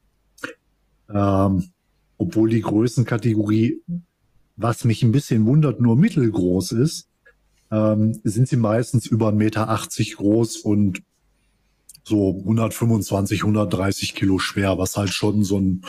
ähm, 1.09 1.71
obwohl 2.19 2.51
die 2.51 2.61
Größenkategorie, 2.61 3.81
was 4.57 4.85
mich 4.85 5.03
ein 5.03 5.13
bisschen 5.13 5.47
wundert, 5.47 5.81
nur 5.81 5.97
mittelgroß 5.97 6.73
ist, 6.73 7.09
ähm, 7.71 8.19
sind 8.25 8.49
sie 8.49 8.57
meistens 8.57 9.07
über 9.07 9.29
1,80 9.29 9.33
Meter 9.33 10.17
groß 10.17 10.57
und 10.59 11.03
so 12.03 12.37
125, 12.41 13.45
130 13.45 14.15
Kilo 14.15 14.39
schwer, 14.39 14.79
was 14.79 14.97
halt 14.97 15.11
schon 15.11 15.45
so 15.45 15.59
ein, 15.59 15.83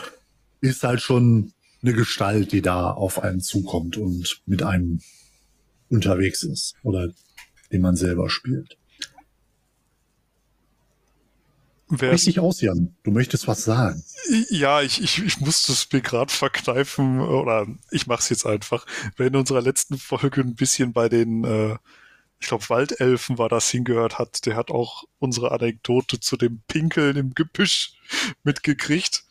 ist 0.60 0.84
halt 0.84 1.00
schon 1.00 1.52
eine 1.82 1.92
Gestalt, 1.92 2.52
die 2.52 2.62
da 2.62 2.90
auf 2.90 3.22
einen 3.22 3.40
zukommt 3.40 3.96
und 3.96 4.42
mit 4.46 4.62
einem 4.62 5.00
unterwegs 5.88 6.42
ist 6.42 6.74
oder 6.82 7.08
den 7.70 7.82
man 7.82 7.96
selber 7.96 8.30
spielt. 8.30 8.76
Wer 11.94 12.12
Richtig 12.12 12.40
aus, 12.40 12.62
Jan. 12.62 12.96
Du 13.02 13.10
möchtest 13.10 13.46
was 13.46 13.64
sagen. 13.64 14.02
Ja, 14.48 14.80
ich, 14.80 15.02
ich, 15.02 15.22
ich 15.22 15.40
musste 15.40 15.72
es 15.72 15.88
mir 15.92 16.00
gerade 16.00 16.32
verkneifen 16.32 17.20
oder 17.20 17.66
ich 17.90 18.06
mache 18.06 18.20
es 18.20 18.30
jetzt 18.30 18.46
einfach. 18.46 18.86
Wer 19.16 19.26
in 19.26 19.36
unserer 19.36 19.60
letzten 19.60 19.98
Folge 19.98 20.40
ein 20.40 20.54
bisschen 20.54 20.94
bei 20.94 21.10
den, 21.10 21.44
äh, 21.44 21.76
ich 22.40 22.48
glaube, 22.48 22.66
Waldelfen 22.70 23.36
war 23.36 23.50
das 23.50 23.68
hingehört 23.68 24.18
hat, 24.18 24.46
der 24.46 24.56
hat 24.56 24.70
auch 24.70 25.04
unsere 25.18 25.52
Anekdote 25.52 26.18
zu 26.18 26.38
dem 26.38 26.62
Pinkeln 26.66 27.18
im 27.18 27.34
Gebüsch 27.34 27.92
mitgekriegt. 28.42 29.24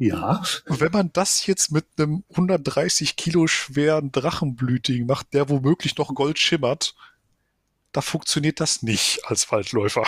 Ja. 0.00 0.42
Und 0.66 0.80
wenn 0.80 0.92
man 0.92 1.12
das 1.12 1.46
jetzt 1.46 1.72
mit 1.72 1.84
einem 1.98 2.24
130 2.30 3.16
Kilo 3.16 3.46
schweren 3.46 4.10
Drachenblütigen 4.10 5.06
macht, 5.06 5.34
der 5.34 5.50
womöglich 5.50 5.98
noch 5.98 6.14
Gold 6.14 6.38
schimmert, 6.38 6.94
da 7.92 8.00
funktioniert 8.00 8.60
das 8.60 8.82
nicht 8.82 9.20
als 9.26 9.52
Waldläufer. 9.52 10.04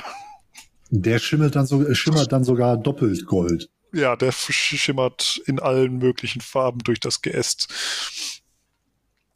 Der 0.88 1.18
schimmelt 1.18 1.56
dann 1.56 1.66
so, 1.66 1.92
schimmert 1.94 2.32
dann 2.32 2.42
sogar 2.42 2.78
doppelt 2.78 3.26
Gold. 3.26 3.68
Ja, 3.92 4.16
der 4.16 4.32
schimmert 4.32 5.42
in 5.44 5.60
allen 5.60 5.98
möglichen 5.98 6.40
Farben 6.40 6.78
durch 6.78 6.98
das 6.98 7.20
Geäst. 7.20 7.68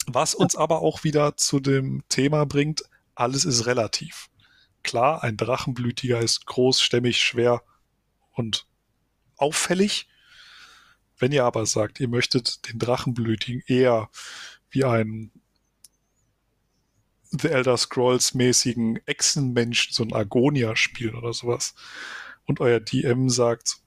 Was 0.07 0.35
uns 0.35 0.57
aber 0.57 0.81
auch 0.81 1.05
wieder 1.05 1.37
zu 1.37 1.61
dem 1.61 2.03
Thema 2.09 2.47
bringt, 2.47 2.83
alles 3.15 3.45
ist 3.45 3.67
relativ. 3.67 4.31
Klar, 4.83 5.23
ein 5.23 5.37
Drachenblütiger 5.37 6.21
ist 6.21 6.47
groß, 6.47 6.81
stämmig, 6.81 7.21
schwer 7.21 7.63
und 8.33 8.67
auffällig. 9.37 10.09
Wenn 11.19 11.33
ihr 11.33 11.45
aber 11.45 11.67
sagt, 11.67 12.01
ihr 12.01 12.09
möchtet 12.09 12.69
den 12.69 12.79
Drachenblütigen 12.79 13.63
eher 13.67 14.11
wie 14.71 14.85
ein 14.85 15.31
The 17.31 17.49
Elder 17.49 17.77
Scrolls 17.77 18.35
mäßigen 18.35 19.01
Echsenmenschen, 19.07 19.93
so 19.93 20.03
ein 20.05 20.13
Argonia 20.13 20.77
spielen 20.77 21.15
oder 21.15 21.33
sowas. 21.33 21.75
Und 22.45 22.61
euer 22.61 22.81
DM 22.81 23.29
sagt, 23.29 23.79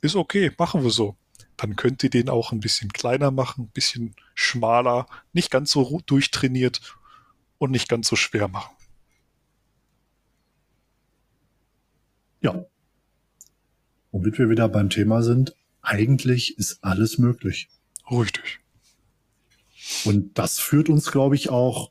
ist 0.00 0.16
okay, 0.16 0.52
machen 0.58 0.82
wir 0.82 0.90
so. 0.90 1.16
Dann 1.56 1.76
könnt 1.76 2.02
ihr 2.04 2.10
den 2.10 2.28
auch 2.28 2.52
ein 2.52 2.60
bisschen 2.60 2.92
kleiner 2.92 3.30
machen, 3.30 3.64
ein 3.64 3.70
bisschen 3.70 4.14
schmaler, 4.34 5.06
nicht 5.32 5.50
ganz 5.50 5.72
so 5.72 6.00
durchtrainiert 6.06 6.80
und 7.58 7.72
nicht 7.72 7.88
ganz 7.88 8.08
so 8.08 8.16
schwer 8.16 8.48
machen. 8.48 8.74
Ja. 12.40 12.64
Womit 14.12 14.38
wir 14.38 14.48
wieder 14.48 14.68
beim 14.68 14.88
Thema 14.88 15.22
sind, 15.22 15.54
eigentlich 15.82 16.58
ist 16.58 16.78
alles 16.82 17.18
möglich. 17.18 17.68
Richtig. 18.10 18.60
Und 20.04 20.38
das 20.38 20.58
führt 20.58 20.88
uns, 20.88 21.10
glaube 21.10 21.34
ich, 21.34 21.50
auch 21.50 21.90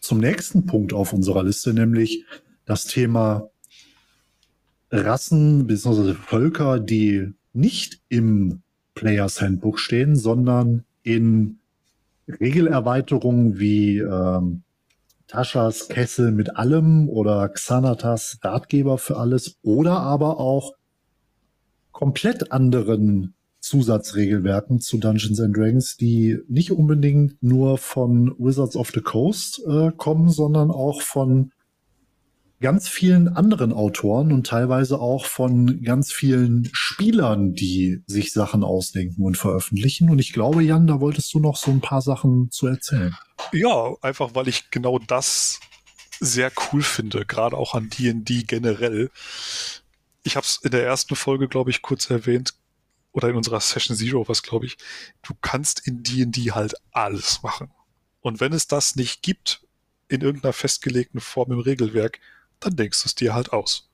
zum 0.00 0.18
nächsten 0.18 0.66
Punkt 0.66 0.92
auf 0.92 1.12
unserer 1.12 1.42
Liste, 1.42 1.72
nämlich 1.72 2.24
das 2.64 2.84
Thema 2.84 3.48
Rassen 4.90 5.66
bzw. 5.66 6.14
Völker, 6.14 6.78
die 6.78 7.32
nicht 7.52 8.00
im 8.08 8.62
Players 8.94 9.40
Handbook 9.40 9.78
stehen, 9.78 10.16
sondern 10.16 10.84
in 11.02 11.58
Regelerweiterungen 12.28 13.58
wie 13.58 13.98
ähm, 13.98 14.62
Taschas 15.28 15.88
Kessel 15.88 16.30
mit 16.30 16.56
allem 16.56 17.08
oder 17.08 17.48
Xanatas 17.48 18.38
Ratgeber 18.42 18.98
für 18.98 19.16
alles 19.16 19.56
oder 19.62 19.98
aber 19.98 20.38
auch 20.38 20.74
komplett 21.96 22.52
anderen 22.52 23.34
Zusatzregelwerken 23.60 24.80
zu 24.80 24.98
Dungeons 24.98 25.40
and 25.40 25.56
Dragons, 25.56 25.96
die 25.96 26.36
nicht 26.46 26.70
unbedingt 26.70 27.42
nur 27.42 27.78
von 27.78 28.34
Wizards 28.38 28.76
of 28.76 28.90
the 28.92 29.00
Coast 29.00 29.62
äh, 29.66 29.92
kommen, 29.96 30.28
sondern 30.28 30.70
auch 30.70 31.00
von 31.00 31.52
ganz 32.60 32.86
vielen 32.86 33.28
anderen 33.28 33.72
Autoren 33.72 34.30
und 34.30 34.46
teilweise 34.46 35.00
auch 35.00 35.24
von 35.24 35.80
ganz 35.82 36.12
vielen 36.12 36.68
Spielern, 36.74 37.54
die 37.54 38.02
sich 38.06 38.30
Sachen 38.34 38.62
ausdenken 38.62 39.24
und 39.24 39.38
veröffentlichen. 39.38 40.10
Und 40.10 40.18
ich 40.18 40.34
glaube, 40.34 40.62
Jan, 40.62 40.86
da 40.86 41.00
wolltest 41.00 41.32
du 41.32 41.40
noch 41.40 41.56
so 41.56 41.70
ein 41.70 41.80
paar 41.80 42.02
Sachen 42.02 42.50
zu 42.50 42.66
erzählen. 42.66 43.16
Ja, 43.52 43.94
einfach 44.02 44.34
weil 44.34 44.48
ich 44.48 44.70
genau 44.70 44.98
das 44.98 45.60
sehr 46.20 46.52
cool 46.70 46.82
finde, 46.82 47.24
gerade 47.24 47.56
auch 47.56 47.74
an 47.74 47.88
D&D 47.88 48.42
generell. 48.42 49.10
Ich 50.26 50.34
habe 50.34 50.44
es 50.44 50.58
in 50.64 50.72
der 50.72 50.84
ersten 50.84 51.14
Folge, 51.14 51.46
glaube 51.46 51.70
ich, 51.70 51.82
kurz 51.82 52.10
erwähnt, 52.10 52.54
oder 53.12 53.28
in 53.28 53.36
unserer 53.36 53.60
Session 53.60 53.96
Zero 53.96 54.28
was, 54.28 54.42
glaube 54.42 54.66
ich, 54.66 54.76
du 55.22 55.34
kannst 55.40 55.86
in 55.86 56.02
D&D 56.02 56.50
halt 56.50 56.74
alles 56.90 57.44
machen. 57.44 57.70
Und 58.20 58.40
wenn 58.40 58.52
es 58.52 58.66
das 58.66 58.96
nicht 58.96 59.22
gibt, 59.22 59.64
in 60.08 60.22
irgendeiner 60.22 60.52
festgelegten 60.52 61.20
Form 61.20 61.52
im 61.52 61.60
Regelwerk, 61.60 62.18
dann 62.58 62.74
denkst 62.74 63.04
du 63.04 63.06
es 63.06 63.14
dir 63.14 63.34
halt 63.34 63.52
aus. 63.52 63.88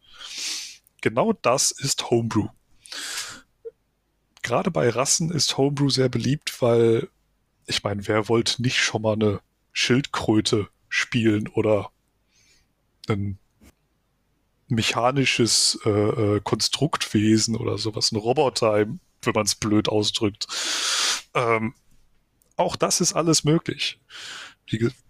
Genau 1.03 1.35
das 1.35 1.71
ist 1.71 2.11
Homebrew. 2.11 2.49
Gerade 4.41 4.71
bei 4.71 4.89
Rassen 4.89 5.31
ist 5.31 5.59
Homebrew 5.59 5.91
sehr 5.91 6.09
beliebt, 6.09 6.63
weil, 6.63 7.11
ich 7.67 7.85
meine, 7.85 8.09
wer 8.09 8.31
wollte 8.31 8.63
nicht 8.63 8.79
schon 8.79 9.03
mal 9.03 9.13
eine 9.13 9.43
Schildkröte 9.73 10.71
spielen 10.89 11.47
oder 11.49 11.93
ein 13.09 13.39
mechanisches 14.75 15.79
äh, 15.85 15.91
äh 15.91 16.41
Konstruktwesen 16.43 17.57
oder 17.57 17.79
sowas, 17.79 18.13
ein 18.13 18.17
Roboter 18.17 18.87
wenn 19.25 19.35
man 19.35 19.47
es 19.47 19.55
blöd 19.55 19.89
ausdrückt. 19.89 20.47
Ähm, 21.35 21.75
auch 22.57 22.77
das 22.77 23.01
ist 23.01 23.13
alles 23.15 23.45
möglich. 23.45 24.01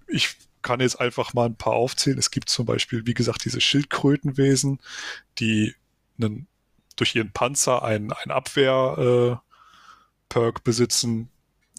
Ich 0.06 0.36
kann 0.62 0.80
jetzt 0.80 1.00
einfach 1.00 1.34
mal 1.34 1.46
ein 1.46 1.56
paar 1.56 1.72
aufzählen. 1.74 2.18
Es 2.18 2.30
gibt 2.30 2.48
zum 2.48 2.66
Beispiel, 2.66 3.06
wie 3.06 3.14
gesagt, 3.14 3.44
diese 3.44 3.60
Schildkrötenwesen, 3.60 4.80
die 5.38 5.74
einen, 6.20 6.46
durch 6.96 7.14
ihren 7.14 7.32
Panzer 7.32 7.82
ein, 7.82 8.12
ein 8.12 8.30
Abwehr-Perk 8.30 9.40
äh, 10.58 10.62
besitzen. 10.62 11.28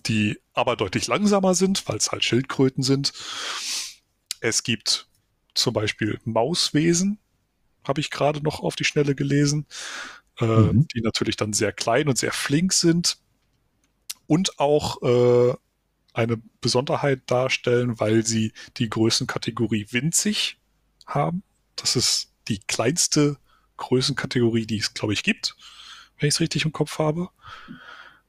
die 0.06 0.39
aber 0.54 0.76
deutlich 0.76 1.08
langsamer 1.08 1.56
sind, 1.56 1.88
weil 1.88 1.96
es 1.96 2.12
halt 2.12 2.26
Schildkröten 2.26 2.84
sind. 2.84 3.13
Es 4.41 4.63
gibt 4.63 5.08
zum 5.54 5.74
Beispiel 5.74 6.19
Mauswesen, 6.26 7.19
habe 7.84 8.02
ich 8.02 8.12
gerade 8.12 8.41
noch 8.41 8.62
auf 8.62 8.76
die 8.76 8.84
Schnelle 8.84 9.15
gelesen, 9.15 9.65
äh, 10.39 10.46
mhm. 10.46 10.88
die 10.93 11.02
natürlich 11.02 11.36
dann 11.36 11.54
sehr 11.54 11.72
klein 11.72 12.08
und 12.08 12.17
sehr 12.17 12.32
flink 12.32 12.74
sind 12.74 13.17
und 14.28 14.60
auch 14.60 15.02
äh, 15.02 15.54
eine 16.13 16.41
Besonderheit 16.62 17.22
darstellen, 17.26 18.00
weil 18.00 18.26
sie 18.26 18.54
die 18.78 18.89
Größenkategorie 18.89 19.88
winzig 19.91 20.58
haben. 21.06 21.43
Das 21.76 21.96
ist 21.96 22.32
die 22.48 22.60
kleinste 22.60 23.38
Größenkategorie, 23.78 24.65
die 24.65 24.78
es, 24.78 24.93
glaube 24.93 25.13
ich, 25.13 25.24
gibt, 25.24 25.56
wenn 26.19 26.28
ich 26.28 26.36
es 26.36 26.39
richtig 26.39 26.65
im 26.65 26.72
Kopf 26.72 27.00
habe. 27.00 27.30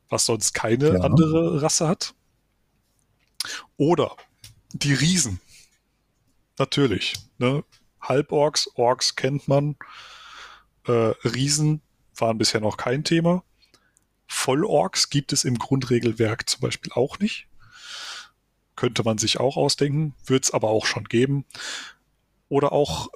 Was 0.09 0.27
sonst 0.27 0.53
keine 0.53 0.95
ja. 0.95 1.01
andere 1.01 1.63
Rasse 1.63 1.89
hat. 1.89 2.15
Oder 3.77 4.17
die 4.73 4.95
Riesen. 4.95 5.41
Natürlich. 6.59 7.15
Ne? 7.39 7.65
Halborks, 8.09 8.71
Orks 8.75 9.17
kennt 9.17 9.49
man. 9.49 9.77
Äh, 10.87 11.13
Riesen 11.25 11.83
waren 12.17 12.39
bisher 12.39 12.61
noch 12.61 12.77
kein 12.77 13.05
Thema. 13.05 13.43
Vollorks 14.27 15.11
gibt 15.11 15.33
es 15.33 15.45
im 15.45 15.59
Grundregelwerk 15.59 16.49
zum 16.49 16.61
Beispiel 16.61 16.93
auch 16.93 17.19
nicht. 17.19 17.49
Könnte 18.77 19.05
man 19.05 19.19
sich 19.19 19.39
auch 19.39 19.57
ausdenken, 19.57 20.15
wird 20.27 20.45
es 20.45 20.51
aber 20.53 20.69
auch 20.69 20.87
schon 20.87 21.05
geben. 21.05 21.45
Oder 22.49 22.73
auch 22.73 23.09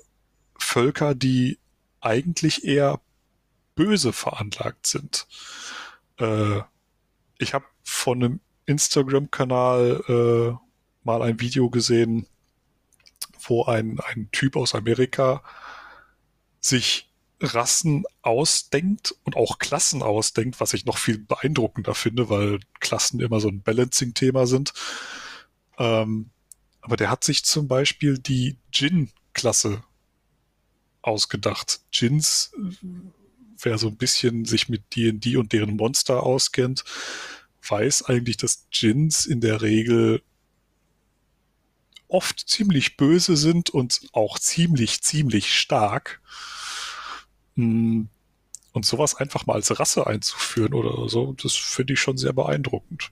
Völker, 0.58 1.14
die 1.14 1.58
eigentlich 2.00 2.64
eher 2.64 3.00
böse 3.74 4.12
veranlagt 4.12 4.86
sind. 4.86 5.26
Äh, 6.18 6.60
ich 7.38 7.54
habe 7.54 7.64
von 7.82 8.22
einem 8.22 8.40
Instagram-Kanal 8.66 10.02
äh, 10.08 10.56
mal 11.04 11.22
ein 11.22 11.40
Video 11.40 11.70
gesehen, 11.70 12.26
wo 13.48 13.64
ein, 13.64 13.98
ein 14.00 14.28
Typ 14.32 14.56
aus 14.56 14.74
Amerika 14.74 15.42
sich 16.60 17.08
Rassen 17.40 18.04
ausdenkt 18.22 19.14
und 19.24 19.36
auch 19.36 19.58
Klassen 19.58 20.02
ausdenkt, 20.02 20.60
was 20.60 20.74
ich 20.74 20.86
noch 20.86 20.98
viel 20.98 21.18
beeindruckender 21.18 21.94
finde, 21.94 22.28
weil 22.28 22.60
Klassen 22.80 23.20
immer 23.20 23.40
so 23.40 23.48
ein 23.48 23.62
Balancing-Thema 23.62 24.46
sind. 24.46 24.72
Ähm, 25.78 26.30
aber 26.80 26.96
der 26.96 27.10
hat 27.10 27.22
sich 27.22 27.44
zum 27.44 27.68
Beispiel 27.68 28.18
die 28.18 28.56
Jin-Klasse 28.72 29.84
ausgedacht. 31.02 31.80
Jins, 31.92 32.52
wer 33.60 33.78
so 33.78 33.88
ein 33.88 33.96
bisschen 33.96 34.44
sich 34.44 34.68
mit 34.68 34.96
D&D 34.96 35.36
und 35.36 35.52
deren 35.52 35.76
Monster 35.76 36.22
auskennt, 36.24 36.84
weiß 37.68 38.04
eigentlich, 38.04 38.36
dass 38.36 38.66
Jins 38.72 39.26
in 39.26 39.40
der 39.40 39.62
Regel 39.62 40.22
oft 42.08 42.48
ziemlich 42.48 42.96
böse 42.96 43.36
sind 43.36 43.70
und 43.70 44.08
auch 44.12 44.38
ziemlich, 44.38 45.02
ziemlich 45.02 45.52
stark. 45.54 46.20
Hm, 47.54 48.08
und 48.72 48.84
sowas 48.84 49.14
einfach 49.14 49.46
mal 49.46 49.54
als 49.54 49.78
Rasse 49.78 50.06
einzuführen 50.06 50.74
oder 50.74 51.08
so, 51.08 51.32
das 51.32 51.54
finde 51.54 51.94
ich 51.94 52.00
schon 52.00 52.16
sehr 52.16 52.32
beeindruckend. 52.32 53.10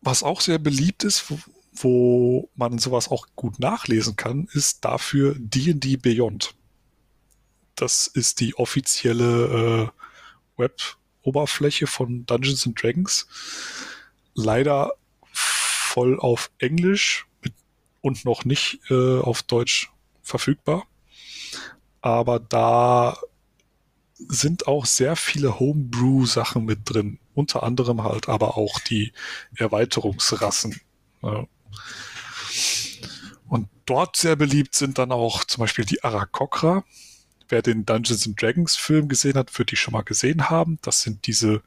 Was 0.00 0.22
auch 0.22 0.40
sehr 0.40 0.58
beliebt 0.58 1.04
ist, 1.04 1.24
wo, 1.72 2.50
man 2.54 2.78
sowas 2.78 3.08
auch 3.08 3.26
gut 3.36 3.58
nachlesen 3.58 4.16
kann, 4.16 4.48
ist 4.52 4.84
dafür 4.84 5.34
D&D 5.38 5.96
Beyond. 5.96 6.54
Das 7.74 8.06
ist 8.06 8.40
die 8.40 8.56
offizielle 8.56 9.90
äh, 10.56 10.60
Web-Oberfläche 10.60 11.86
von 11.86 12.26
Dungeons 12.26 12.66
and 12.66 12.82
Dragons. 12.82 13.26
Leider 14.34 14.92
voll 15.88 16.20
auf 16.20 16.50
Englisch 16.58 17.26
und 18.00 18.24
noch 18.24 18.44
nicht 18.44 18.80
äh, 18.90 19.18
auf 19.20 19.42
Deutsch 19.42 19.90
verfügbar. 20.22 20.86
Aber 22.00 22.38
da 22.38 23.18
sind 24.18 24.66
auch 24.66 24.86
sehr 24.86 25.16
viele 25.16 25.58
Homebrew-Sachen 25.58 26.64
mit 26.64 26.80
drin. 26.84 27.18
Unter 27.34 27.62
anderem 27.62 28.02
halt 28.02 28.28
aber 28.28 28.56
auch 28.56 28.80
die 28.80 29.12
Erweiterungsrassen. 29.56 30.80
Ja. 31.22 31.46
Und 33.48 33.68
dort 33.86 34.16
sehr 34.16 34.36
beliebt 34.36 34.74
sind 34.74 34.98
dann 34.98 35.12
auch 35.12 35.44
zum 35.44 35.62
Beispiel 35.62 35.84
die 35.84 36.04
Arakokra. 36.04 36.84
Wer 37.48 37.62
den 37.62 37.86
Dungeons 37.86 38.26
and 38.26 38.40
Dragons 38.40 38.76
Film 38.76 39.08
gesehen 39.08 39.34
hat, 39.34 39.56
wird 39.58 39.70
die 39.70 39.76
schon 39.76 39.92
mal 39.92 40.02
gesehen 40.02 40.50
haben. 40.50 40.78
Das 40.82 41.00
sind 41.00 41.26
diese 41.26 41.62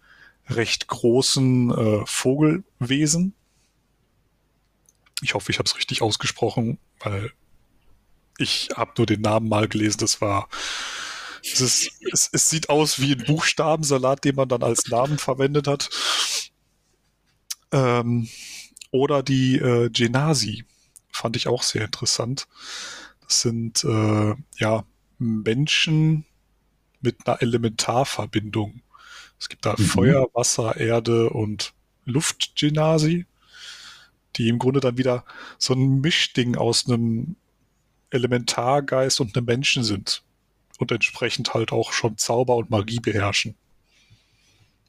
recht 0.48 0.88
großen 0.88 1.72
äh, 1.72 2.06
Vogelwesen, 2.06 3.34
ich 5.22 5.34
hoffe, 5.34 5.52
ich 5.52 5.60
habe 5.60 5.68
es 5.68 5.78
richtig 5.78 6.02
ausgesprochen, 6.02 6.80
weil 7.00 7.32
ich 8.38 8.70
habe 8.76 8.92
nur 8.98 9.06
den 9.06 9.22
Namen 9.22 9.48
mal 9.50 9.68
gelesen. 9.68 10.00
Das 10.00 10.22
war 10.22 10.50
es, 11.44 11.62
ist, 11.62 11.92
es, 12.12 12.30
es, 12.32 12.50
sieht 12.50 12.70
aus 12.70 13.00
wie 13.00 13.14
ein 13.14 13.24
Buchstabensalat, 13.26 14.24
den 14.24 14.36
man 14.36 14.50
dann 14.50 14.64
als 14.64 14.88
Namen 14.88 15.18
verwendet 15.18 15.68
hat. 15.68 15.90
Ähm, 17.72 18.28
oder 18.92 19.24
die 19.24 19.58
äh, 19.58 19.90
Genasi 19.90 20.66
fand 21.12 21.36
ich 21.36 21.48
auch 21.48 21.64
sehr 21.64 21.86
interessant. 21.86 22.48
Das 23.22 23.42
sind 23.42 23.84
äh, 23.84 24.36
ja 24.58 24.84
Menschen 25.18 26.26
mit 27.00 27.28
einer 27.28 27.42
Elementarverbindung. 27.42 28.82
Es 29.40 29.50
gibt 29.50 29.66
da 29.66 29.76
mhm. 29.78 29.84
Feuer, 29.84 30.28
Wasser, 30.34 30.78
Erde 30.78 31.30
und 31.30 31.74
Luftgenasi 32.06 33.26
die 34.36 34.50
im 34.50 34.60
Grunde 34.60 34.80
dann 34.80 34.98
wieder 34.98 35.26
so 35.58 35.74
ein 35.74 36.02
Mischding 36.02 36.56
aus 36.56 36.88
einem 36.88 37.36
Elementargeist 38.10 39.20
und 39.22 39.36
einem 39.36 39.46
Menschen 39.46 39.84
sind 39.84 40.24
und 40.80 40.92
entsprechend 40.92 41.54
halt 41.54 41.72
auch 41.72 41.94
schon 41.94 42.18
Zauber 42.18 42.58
und 42.58 42.70
Magie 42.70 43.00
beherrschen. 43.00 43.56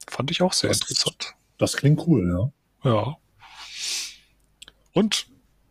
Fand 0.09 0.31
ich 0.31 0.43
auch 0.43 0.53
sehr 0.53 0.69
das, 0.69 0.81
interessant. 0.81 1.35
Das 1.59 1.77
klingt 1.77 2.01
cool, 2.07 2.53
ja. 2.85 2.91
Ja. 2.91 3.17
Und 4.93 5.29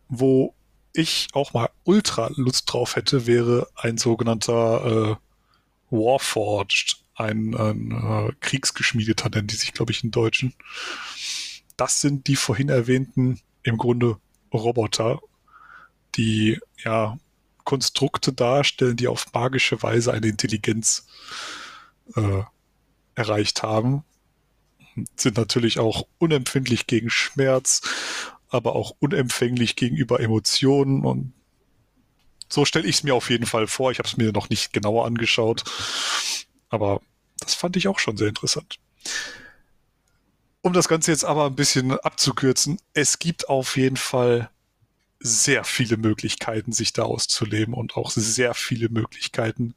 wo 0.08 0.54
ich 0.94 1.28
auch 1.32 1.52
mal 1.52 1.70
ultra 1.84 2.30
Lust 2.36 2.72
drauf 2.72 2.96
hätte, 2.96 3.26
wäre 3.26 3.68
ein 3.74 3.98
sogenannter 3.98 5.18
äh, 5.90 5.94
Warforged, 5.94 6.98
ein, 7.14 7.54
ein 7.54 7.90
äh, 7.90 8.32
Kriegsgeschmiedeter, 8.40 9.28
nennen 9.30 9.48
die 9.48 9.56
sich, 9.56 9.72
glaube 9.72 9.92
ich, 9.92 10.02
in 10.02 10.10
Deutschen. 10.10 10.54
Das 11.76 12.00
sind 12.00 12.26
die 12.26 12.36
vorhin 12.36 12.68
erwähnten 12.68 13.40
im 13.62 13.78
Grunde 13.78 14.18
Roboter, 14.52 15.20
die 16.14 16.58
ja 16.84 17.18
Konstrukte 17.64 18.32
darstellen, 18.32 18.96
die 18.96 19.08
auf 19.08 19.32
magische 19.32 19.82
Weise 19.82 20.12
eine 20.12 20.26
Intelligenz 20.26 21.06
äh, 22.16 22.42
erreicht 23.14 23.62
haben. 23.62 24.04
Sind 25.16 25.36
natürlich 25.36 25.78
auch 25.78 26.06
unempfindlich 26.18 26.86
gegen 26.86 27.08
Schmerz, 27.08 27.82
aber 28.48 28.74
auch 28.74 28.94
unempfänglich 28.98 29.76
gegenüber 29.76 30.20
Emotionen 30.20 31.04
und 31.04 31.32
so 32.48 32.66
stelle 32.66 32.86
ich 32.86 32.96
es 32.96 33.02
mir 33.02 33.14
auf 33.14 33.30
jeden 33.30 33.46
Fall 33.46 33.66
vor. 33.66 33.90
Ich 33.90 33.98
habe 33.98 34.08
es 34.08 34.18
mir 34.18 34.30
noch 34.30 34.50
nicht 34.50 34.74
genauer 34.74 35.06
angeschaut, 35.06 35.64
aber 36.68 37.00
das 37.38 37.54
fand 37.54 37.76
ich 37.78 37.88
auch 37.88 37.98
schon 37.98 38.18
sehr 38.18 38.28
interessant. 38.28 38.78
Um 40.62 40.72
das 40.72 40.88
Ganze 40.88 41.10
jetzt 41.10 41.24
aber 41.24 41.46
ein 41.46 41.56
bisschen 41.56 41.90
abzukürzen, 41.90 42.78
es 42.94 43.18
gibt 43.18 43.48
auf 43.48 43.76
jeden 43.76 43.96
Fall 43.96 44.48
sehr 45.18 45.64
viele 45.64 45.96
Möglichkeiten, 45.96 46.72
sich 46.72 46.92
da 46.92 47.02
auszuleben 47.02 47.74
und 47.74 47.96
auch 47.96 48.10
sehr 48.12 48.54
viele 48.54 48.88
Möglichkeiten, 48.88 49.74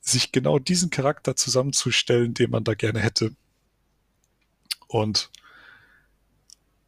sich 0.00 0.30
genau 0.30 0.60
diesen 0.60 0.90
Charakter 0.90 1.34
zusammenzustellen, 1.34 2.34
den 2.34 2.50
man 2.50 2.62
da 2.62 2.74
gerne 2.74 3.00
hätte. 3.00 3.34
Und 4.86 5.30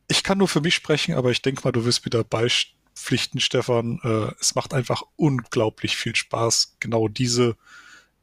ich 0.07 0.23
kann 0.23 0.39
nur 0.39 0.49
für 0.49 0.61
mich 0.61 0.77
sprechen, 0.77 1.15
aber 1.15 1.33
ich 1.33 1.43
denke 1.43 1.63
mal, 1.65 1.73
du 1.73 1.85
wirst 1.85 2.05
wieder 2.05 2.23
beipflichten, 2.23 3.41
Stefan. 3.41 3.99
Äh, 4.05 4.33
es 4.41 4.55
macht 4.55 4.75
einfach 4.75 5.03
unglaublich 5.17 5.97
viel 5.97 6.15
Spaß, 6.15 6.77
genau 6.79 7.09
diese 7.09 7.57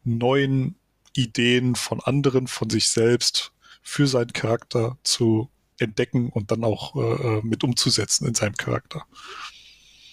neuen 0.06 0.76
Ideen 1.14 1.76
von 1.76 2.00
anderen, 2.00 2.48
von 2.48 2.70
sich 2.70 2.88
selbst 2.88 3.52
für 3.86 4.08
seinen 4.08 4.34
Charakter 4.34 4.98
zu 5.04 5.50
entdecken 5.78 6.30
und 6.30 6.52
dann 6.52 6.64
auch 6.64 6.96
äh, 6.96 7.42
mit 7.44 7.64
umzusetzen 7.64 8.28
in 8.28 8.34
seinem 8.34 8.56
Charakter. 8.56 9.04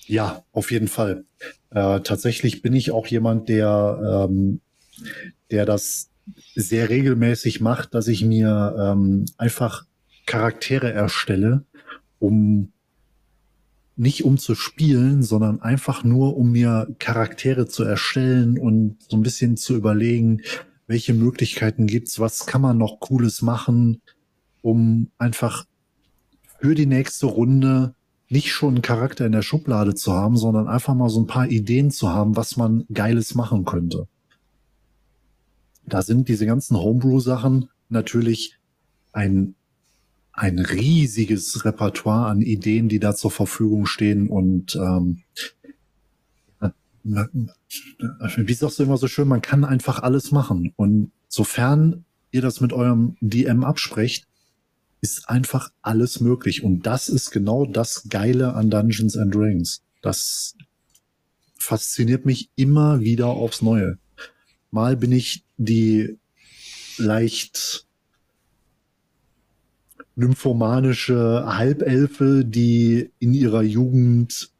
Ja, 0.06 0.44
auf 0.52 0.70
jeden 0.70 0.88
Fall. 0.88 1.24
Äh, 1.70 2.00
tatsächlich 2.00 2.60
bin 2.60 2.74
ich 2.74 2.90
auch 2.90 3.06
jemand, 3.06 3.48
der, 3.48 4.28
ähm, 4.28 4.60
der 5.50 5.64
das 5.64 6.10
sehr 6.54 6.90
regelmäßig 6.90 7.60
macht, 7.60 7.94
dass 7.94 8.08
ich 8.08 8.22
mir 8.24 8.76
ähm, 8.78 9.24
einfach 9.38 9.86
Charaktere 10.26 10.92
erstelle, 10.92 11.64
um 12.18 12.72
nicht 13.96 14.24
um 14.24 14.36
zu 14.36 14.54
spielen, 14.54 15.22
sondern 15.22 15.62
einfach 15.62 16.04
nur, 16.04 16.36
um 16.36 16.52
mir 16.52 16.94
Charaktere 16.98 17.66
zu 17.68 17.84
erstellen 17.84 18.58
und 18.58 18.98
so 19.08 19.16
ein 19.16 19.22
bisschen 19.22 19.56
zu 19.56 19.74
überlegen, 19.74 20.42
welche 20.86 21.14
Möglichkeiten 21.14 21.86
gibt's, 21.86 22.18
was 22.18 22.46
kann 22.46 22.60
man 22.60 22.78
noch 22.78 23.00
Cooles 23.00 23.42
machen, 23.42 24.00
um 24.60 25.10
einfach 25.18 25.66
für 26.60 26.74
die 26.74 26.86
nächste 26.86 27.26
Runde 27.26 27.94
nicht 28.28 28.50
schon 28.50 28.74
einen 28.76 28.82
Charakter 28.82 29.26
in 29.26 29.32
der 29.32 29.42
Schublade 29.42 29.94
zu 29.94 30.12
haben, 30.12 30.36
sondern 30.36 30.66
einfach 30.66 30.94
mal 30.94 31.10
so 31.10 31.20
ein 31.20 31.26
paar 31.26 31.48
Ideen 31.48 31.90
zu 31.90 32.08
haben, 32.08 32.34
was 32.36 32.56
man 32.56 32.84
Geiles 32.92 33.34
machen 33.34 33.64
könnte. 33.64 34.08
Da 35.84 36.02
sind 36.02 36.28
diese 36.28 36.46
ganzen 36.46 36.78
Homebrew-Sachen 36.78 37.68
natürlich 37.88 38.58
ein, 39.12 39.54
ein 40.32 40.58
riesiges 40.58 41.64
Repertoire 41.64 42.26
an 42.26 42.40
Ideen, 42.40 42.88
die 42.88 43.00
da 43.00 43.14
zur 43.14 43.30
Verfügung 43.30 43.84
stehen 43.84 44.28
und 44.28 44.76
ähm, 44.76 45.22
wie 47.04 48.54
sagst 48.54 48.78
du 48.78 48.82
immer 48.84 48.96
so 48.96 49.08
schön, 49.08 49.28
man 49.28 49.42
kann 49.42 49.64
einfach 49.64 50.02
alles 50.02 50.30
machen. 50.32 50.72
Und 50.76 51.12
sofern 51.28 52.04
ihr 52.30 52.42
das 52.42 52.60
mit 52.60 52.72
eurem 52.72 53.16
DM 53.20 53.64
absprecht, 53.64 54.26
ist 55.00 55.28
einfach 55.28 55.70
alles 55.82 56.20
möglich. 56.20 56.62
Und 56.62 56.86
das 56.86 57.08
ist 57.08 57.30
genau 57.30 57.66
das 57.66 58.08
Geile 58.08 58.54
an 58.54 58.70
Dungeons 58.70 59.16
and 59.16 59.34
Dragons. 59.34 59.82
Das 60.00 60.54
fasziniert 61.58 62.24
mich 62.24 62.50
immer 62.56 63.00
wieder 63.00 63.26
aufs 63.26 63.62
Neue. 63.62 63.98
Mal 64.70 64.96
bin 64.96 65.12
ich 65.12 65.44
die 65.56 66.18
leicht 66.98 67.86
nymphomanische 70.14 71.44
Halbelfe, 71.46 72.44
die 72.44 73.10
in 73.18 73.34
ihrer 73.34 73.62
Jugend 73.62 74.50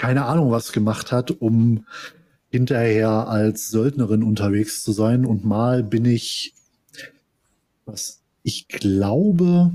keine 0.00 0.24
Ahnung 0.24 0.50
was 0.50 0.72
gemacht 0.72 1.12
hat, 1.12 1.30
um 1.30 1.84
hinterher 2.48 3.28
als 3.28 3.68
Söldnerin 3.68 4.22
unterwegs 4.22 4.82
zu 4.82 4.92
sein. 4.92 5.26
Und 5.26 5.44
mal 5.44 5.82
bin 5.82 6.06
ich, 6.06 6.54
was 7.84 8.22
ich 8.42 8.66
glaube, 8.68 9.72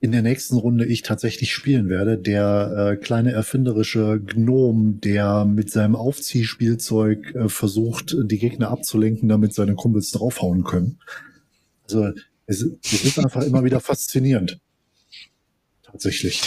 in 0.00 0.10
der 0.10 0.22
nächsten 0.22 0.56
Runde 0.56 0.86
ich 0.86 1.02
tatsächlich 1.02 1.52
spielen 1.52 1.90
werde. 1.90 2.16
Der 2.16 2.92
äh, 2.92 2.96
kleine 2.96 3.32
erfinderische 3.32 4.22
Gnom, 4.24 5.02
der 5.02 5.44
mit 5.44 5.70
seinem 5.70 5.94
Aufziehspielzeug 5.94 7.34
äh, 7.34 7.48
versucht, 7.50 8.16
die 8.18 8.38
Gegner 8.38 8.70
abzulenken, 8.70 9.28
damit 9.28 9.52
seine 9.52 9.74
Kumpels 9.74 10.12
draufhauen 10.12 10.64
können. 10.64 10.98
Also 11.82 12.08
es, 12.46 12.66
es 12.82 13.04
ist 13.04 13.18
einfach 13.18 13.42
immer 13.42 13.64
wieder 13.64 13.80
faszinierend. 13.80 14.60
Tatsächlich. 15.82 16.40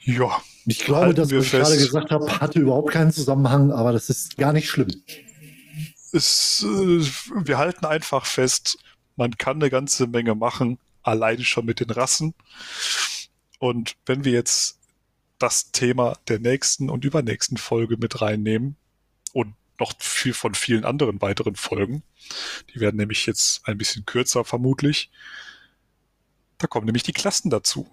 Ja. 0.00 0.42
Ich 0.66 0.80
glaube, 0.80 1.14
dass 1.14 1.32
was 1.32 1.46
ich 1.46 1.50
gerade 1.50 1.76
gesagt 1.76 2.10
habe, 2.10 2.40
hatte 2.40 2.60
überhaupt 2.60 2.92
keinen 2.92 3.12
Zusammenhang, 3.12 3.72
aber 3.72 3.92
das 3.92 4.08
ist 4.08 4.36
gar 4.36 4.52
nicht 4.52 4.68
schlimm. 4.68 4.90
Es, 6.12 6.64
äh, 6.64 7.00
wir 7.44 7.58
halten 7.58 7.86
einfach 7.86 8.26
fest, 8.26 8.78
man 9.16 9.36
kann 9.36 9.56
eine 9.56 9.70
ganze 9.70 10.06
Menge 10.06 10.34
machen, 10.34 10.78
alleine 11.02 11.44
schon 11.44 11.64
mit 11.64 11.80
den 11.80 11.90
Rassen. 11.90 12.34
Und 13.58 13.96
wenn 14.06 14.24
wir 14.24 14.32
jetzt 14.32 14.78
das 15.38 15.72
Thema 15.72 16.18
der 16.28 16.38
nächsten 16.38 16.90
und 16.90 17.04
übernächsten 17.04 17.56
Folge 17.56 17.96
mit 17.96 18.20
reinnehmen 18.20 18.76
und 19.32 19.54
noch 19.78 19.92
viel 19.98 20.34
von 20.34 20.54
vielen 20.54 20.84
anderen 20.84 21.20
weiteren 21.20 21.56
Folgen, 21.56 22.02
die 22.72 22.80
werden 22.80 22.96
nämlich 22.96 23.26
jetzt 23.26 23.66
ein 23.66 23.78
bisschen 23.78 24.04
kürzer 24.04 24.44
vermutlich, 24.44 25.10
da 26.58 26.66
kommen 26.66 26.86
nämlich 26.86 27.02
die 27.02 27.12
Klassen 27.12 27.50
dazu. 27.50 27.88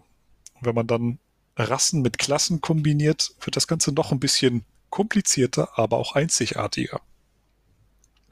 Und 0.56 0.66
wenn 0.66 0.76
man 0.76 0.88
dann 0.88 1.20
Rassen 1.58 2.02
mit 2.02 2.18
Klassen 2.18 2.62
kombiniert, 2.62 3.32
wird 3.42 3.56
das 3.56 3.68
Ganze 3.68 3.92
noch 3.92 4.12
ein 4.12 4.20
bisschen 4.20 4.64
komplizierter, 4.90 5.78
aber 5.78 5.98
auch 5.98 6.16
einzigartiger. 6.16 7.02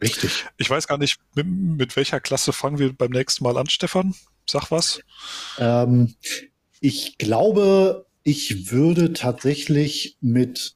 Richtig. 0.01 0.45
Ich 0.57 0.69
weiß 0.69 0.87
gar 0.87 0.97
nicht, 0.97 1.17
mit, 1.35 1.47
mit 1.47 1.95
welcher 1.95 2.19
Klasse 2.19 2.53
fangen 2.53 2.79
wir 2.79 2.93
beim 2.93 3.11
nächsten 3.11 3.43
Mal 3.43 3.57
an, 3.57 3.69
Stefan? 3.69 4.13
Sag 4.47 4.69
was. 4.71 4.99
Ähm, 5.57 6.15
ich 6.79 7.17
glaube, 7.17 8.05
ich 8.23 8.71
würde 8.71 9.13
tatsächlich 9.13 10.17
mit 10.21 10.75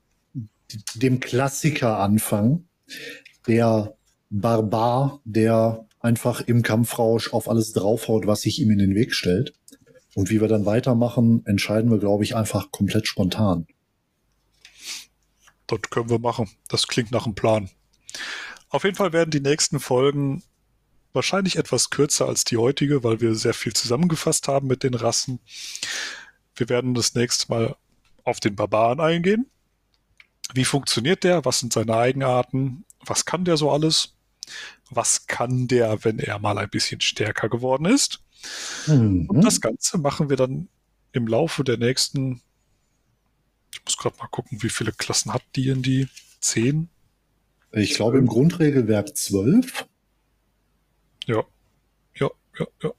dem 0.95 1.19
Klassiker 1.19 1.99
anfangen. 1.99 2.69
Der 3.47 3.95
Barbar, 4.29 5.21
der 5.25 5.85
einfach 5.99 6.41
im 6.41 6.61
Kampfrausch 6.61 7.33
auf 7.33 7.49
alles 7.49 7.73
draufhaut, 7.73 8.27
was 8.27 8.41
sich 8.41 8.59
ihm 8.59 8.71
in 8.71 8.79
den 8.79 8.95
Weg 8.95 9.13
stellt. 9.13 9.53
Und 10.19 10.29
wie 10.29 10.41
wir 10.41 10.49
dann 10.49 10.65
weitermachen, 10.65 11.45
entscheiden 11.45 11.89
wir, 11.89 11.97
glaube 11.97 12.25
ich, 12.25 12.35
einfach 12.35 12.71
komplett 12.71 13.07
spontan. 13.07 13.67
Das 15.65 15.79
können 15.89 16.09
wir 16.09 16.19
machen. 16.19 16.49
Das 16.67 16.87
klingt 16.87 17.11
nach 17.11 17.25
einem 17.25 17.35
Plan. 17.35 17.69
Auf 18.67 18.83
jeden 18.83 18.97
Fall 18.97 19.13
werden 19.13 19.31
die 19.31 19.39
nächsten 19.39 19.79
Folgen 19.79 20.43
wahrscheinlich 21.13 21.55
etwas 21.55 21.89
kürzer 21.89 22.27
als 22.27 22.43
die 22.43 22.57
heutige, 22.57 23.01
weil 23.01 23.21
wir 23.21 23.33
sehr 23.33 23.53
viel 23.53 23.71
zusammengefasst 23.71 24.49
haben 24.49 24.67
mit 24.67 24.83
den 24.83 24.93
Rassen. 24.93 25.39
Wir 26.53 26.67
werden 26.67 26.95
das 26.95 27.15
nächste 27.15 27.49
Mal 27.49 27.77
auf 28.25 28.41
den 28.41 28.57
Barbaren 28.57 28.99
eingehen. 28.99 29.49
Wie 30.53 30.65
funktioniert 30.65 31.23
der? 31.23 31.45
Was 31.45 31.61
sind 31.61 31.71
seine 31.71 31.95
Eigenarten? 31.95 32.83
Was 33.05 33.23
kann 33.23 33.45
der 33.45 33.55
so 33.55 33.71
alles? 33.71 34.17
Was 34.89 35.27
kann 35.27 35.69
der, 35.69 36.03
wenn 36.03 36.19
er 36.19 36.39
mal 36.39 36.57
ein 36.57 36.69
bisschen 36.69 36.99
stärker 36.99 37.47
geworden 37.47 37.85
ist? 37.85 38.19
Mhm. 38.87 39.25
Und 39.27 39.41
das 39.41 39.61
Ganze 39.61 39.97
machen 39.97 40.29
wir 40.29 40.37
dann 40.37 40.69
im 41.11 41.27
Laufe 41.27 41.63
der 41.63 41.77
nächsten, 41.77 42.41
ich 43.73 43.83
muss 43.85 43.97
gerade 43.97 44.17
mal 44.17 44.27
gucken, 44.27 44.61
wie 44.61 44.69
viele 44.69 44.91
Klassen 44.91 45.33
hat 45.33 45.43
die 45.55 45.69
in 45.69 45.81
die? 45.81 46.07
Zehn? 46.39 46.89
Ich 47.71 47.93
glaube 47.93 48.17
im 48.17 48.27
Grundregelwerk 48.27 49.15
zwölf. 49.17 49.85
Ja, 51.25 51.43
ja, 52.15 52.29
ja, 52.57 52.67
ja. 52.81 52.91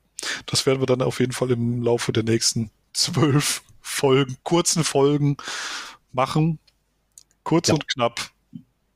Das 0.46 0.66
werden 0.66 0.80
wir 0.80 0.86
dann 0.86 1.02
auf 1.02 1.20
jeden 1.20 1.32
Fall 1.32 1.50
im 1.50 1.82
Laufe 1.82 2.12
der 2.12 2.22
nächsten 2.22 2.70
zwölf 2.92 3.62
Folgen, 3.80 4.36
kurzen 4.42 4.84
Folgen 4.84 5.36
machen. 6.12 6.58
Kurz 7.42 7.68
ja. 7.68 7.74
und 7.74 7.88
knapp. 7.88 8.30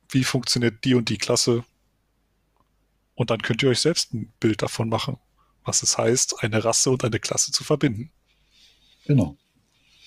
Wie 0.09 0.23
funktioniert 0.23 0.85
die 0.85 0.93
und 0.93 1.09
die 1.09 1.17
Klasse? 1.17 1.65
Und 3.15 3.31
dann 3.31 3.41
könnt 3.41 3.63
ihr 3.63 3.69
euch 3.69 3.79
selbst 3.79 4.13
ein 4.13 4.31
Bild 4.39 4.61
davon 4.61 4.87
machen 4.87 5.17
was 5.65 5.83
es 5.83 5.97
heißt, 5.97 6.43
eine 6.43 6.63
Rasse 6.63 6.91
und 6.91 7.03
eine 7.03 7.19
Klasse 7.19 7.51
zu 7.51 7.63
verbinden. 7.63 8.11
Genau. 9.05 9.37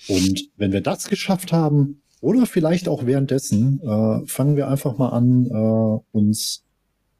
Und 0.07 0.49
wenn 0.57 0.71
wir 0.71 0.81
das 0.81 1.07
geschafft 1.07 1.51
haben, 1.51 2.01
oder 2.21 2.45
vielleicht 2.45 2.87
auch 2.87 3.05
währenddessen, 3.05 3.81
äh, 3.81 4.25
fangen 4.25 4.55
wir 4.55 4.67
einfach 4.67 4.97
mal 4.97 5.09
an, 5.09 5.45
äh, 5.45 5.99
uns 6.11 6.63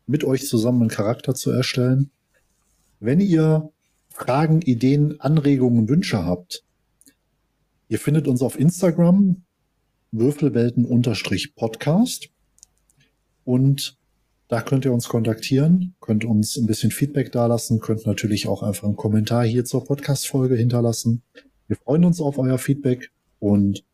mit 0.07 0.23
euch 0.23 0.47
zusammen 0.47 0.81
einen 0.81 0.89
Charakter 0.89 1.35
zu 1.35 1.51
erstellen. 1.51 2.09
Wenn 2.99 3.21
ihr 3.21 3.71
Fragen, 4.09 4.61
Ideen, 4.61 5.21
Anregungen, 5.21 5.87
Wünsche 5.87 6.25
habt, 6.25 6.65
ihr 7.87 7.99
findet 7.99 8.27
uns 8.27 8.41
auf 8.41 8.59
Instagram, 8.59 9.43
Würfelwelten-Podcast 10.11 12.29
und 13.45 13.98
da 14.49 14.61
könnt 14.61 14.83
ihr 14.83 14.91
uns 14.91 15.07
kontaktieren, 15.07 15.93
könnt 16.01 16.25
uns 16.25 16.57
ein 16.57 16.65
bisschen 16.65 16.91
Feedback 16.91 17.31
dalassen, 17.31 17.79
könnt 17.79 18.05
natürlich 18.05 18.47
auch 18.47 18.63
einfach 18.63 18.85
einen 18.85 18.95
Kommentar 18.95 19.45
hier 19.45 19.63
zur 19.63 19.85
Podcast-Folge 19.85 20.55
hinterlassen. 20.55 21.21
Wir 21.67 21.77
freuen 21.77 22.03
uns 22.03 22.19
auf 22.19 22.39
euer 22.39 22.57
Feedback 22.57 23.11
und 23.37 23.85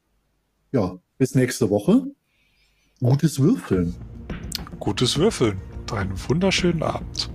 ja, 0.72 0.98
bis 1.18 1.36
nächste 1.36 1.70
Woche. 1.70 2.08
Gutes 3.02 3.40
Würfeln. 3.40 3.96
Gutes 4.80 5.18
Würfeln. 5.18 5.60
Einen 5.92 6.14
wunderschönen 6.30 6.84
Abend. 6.84 7.30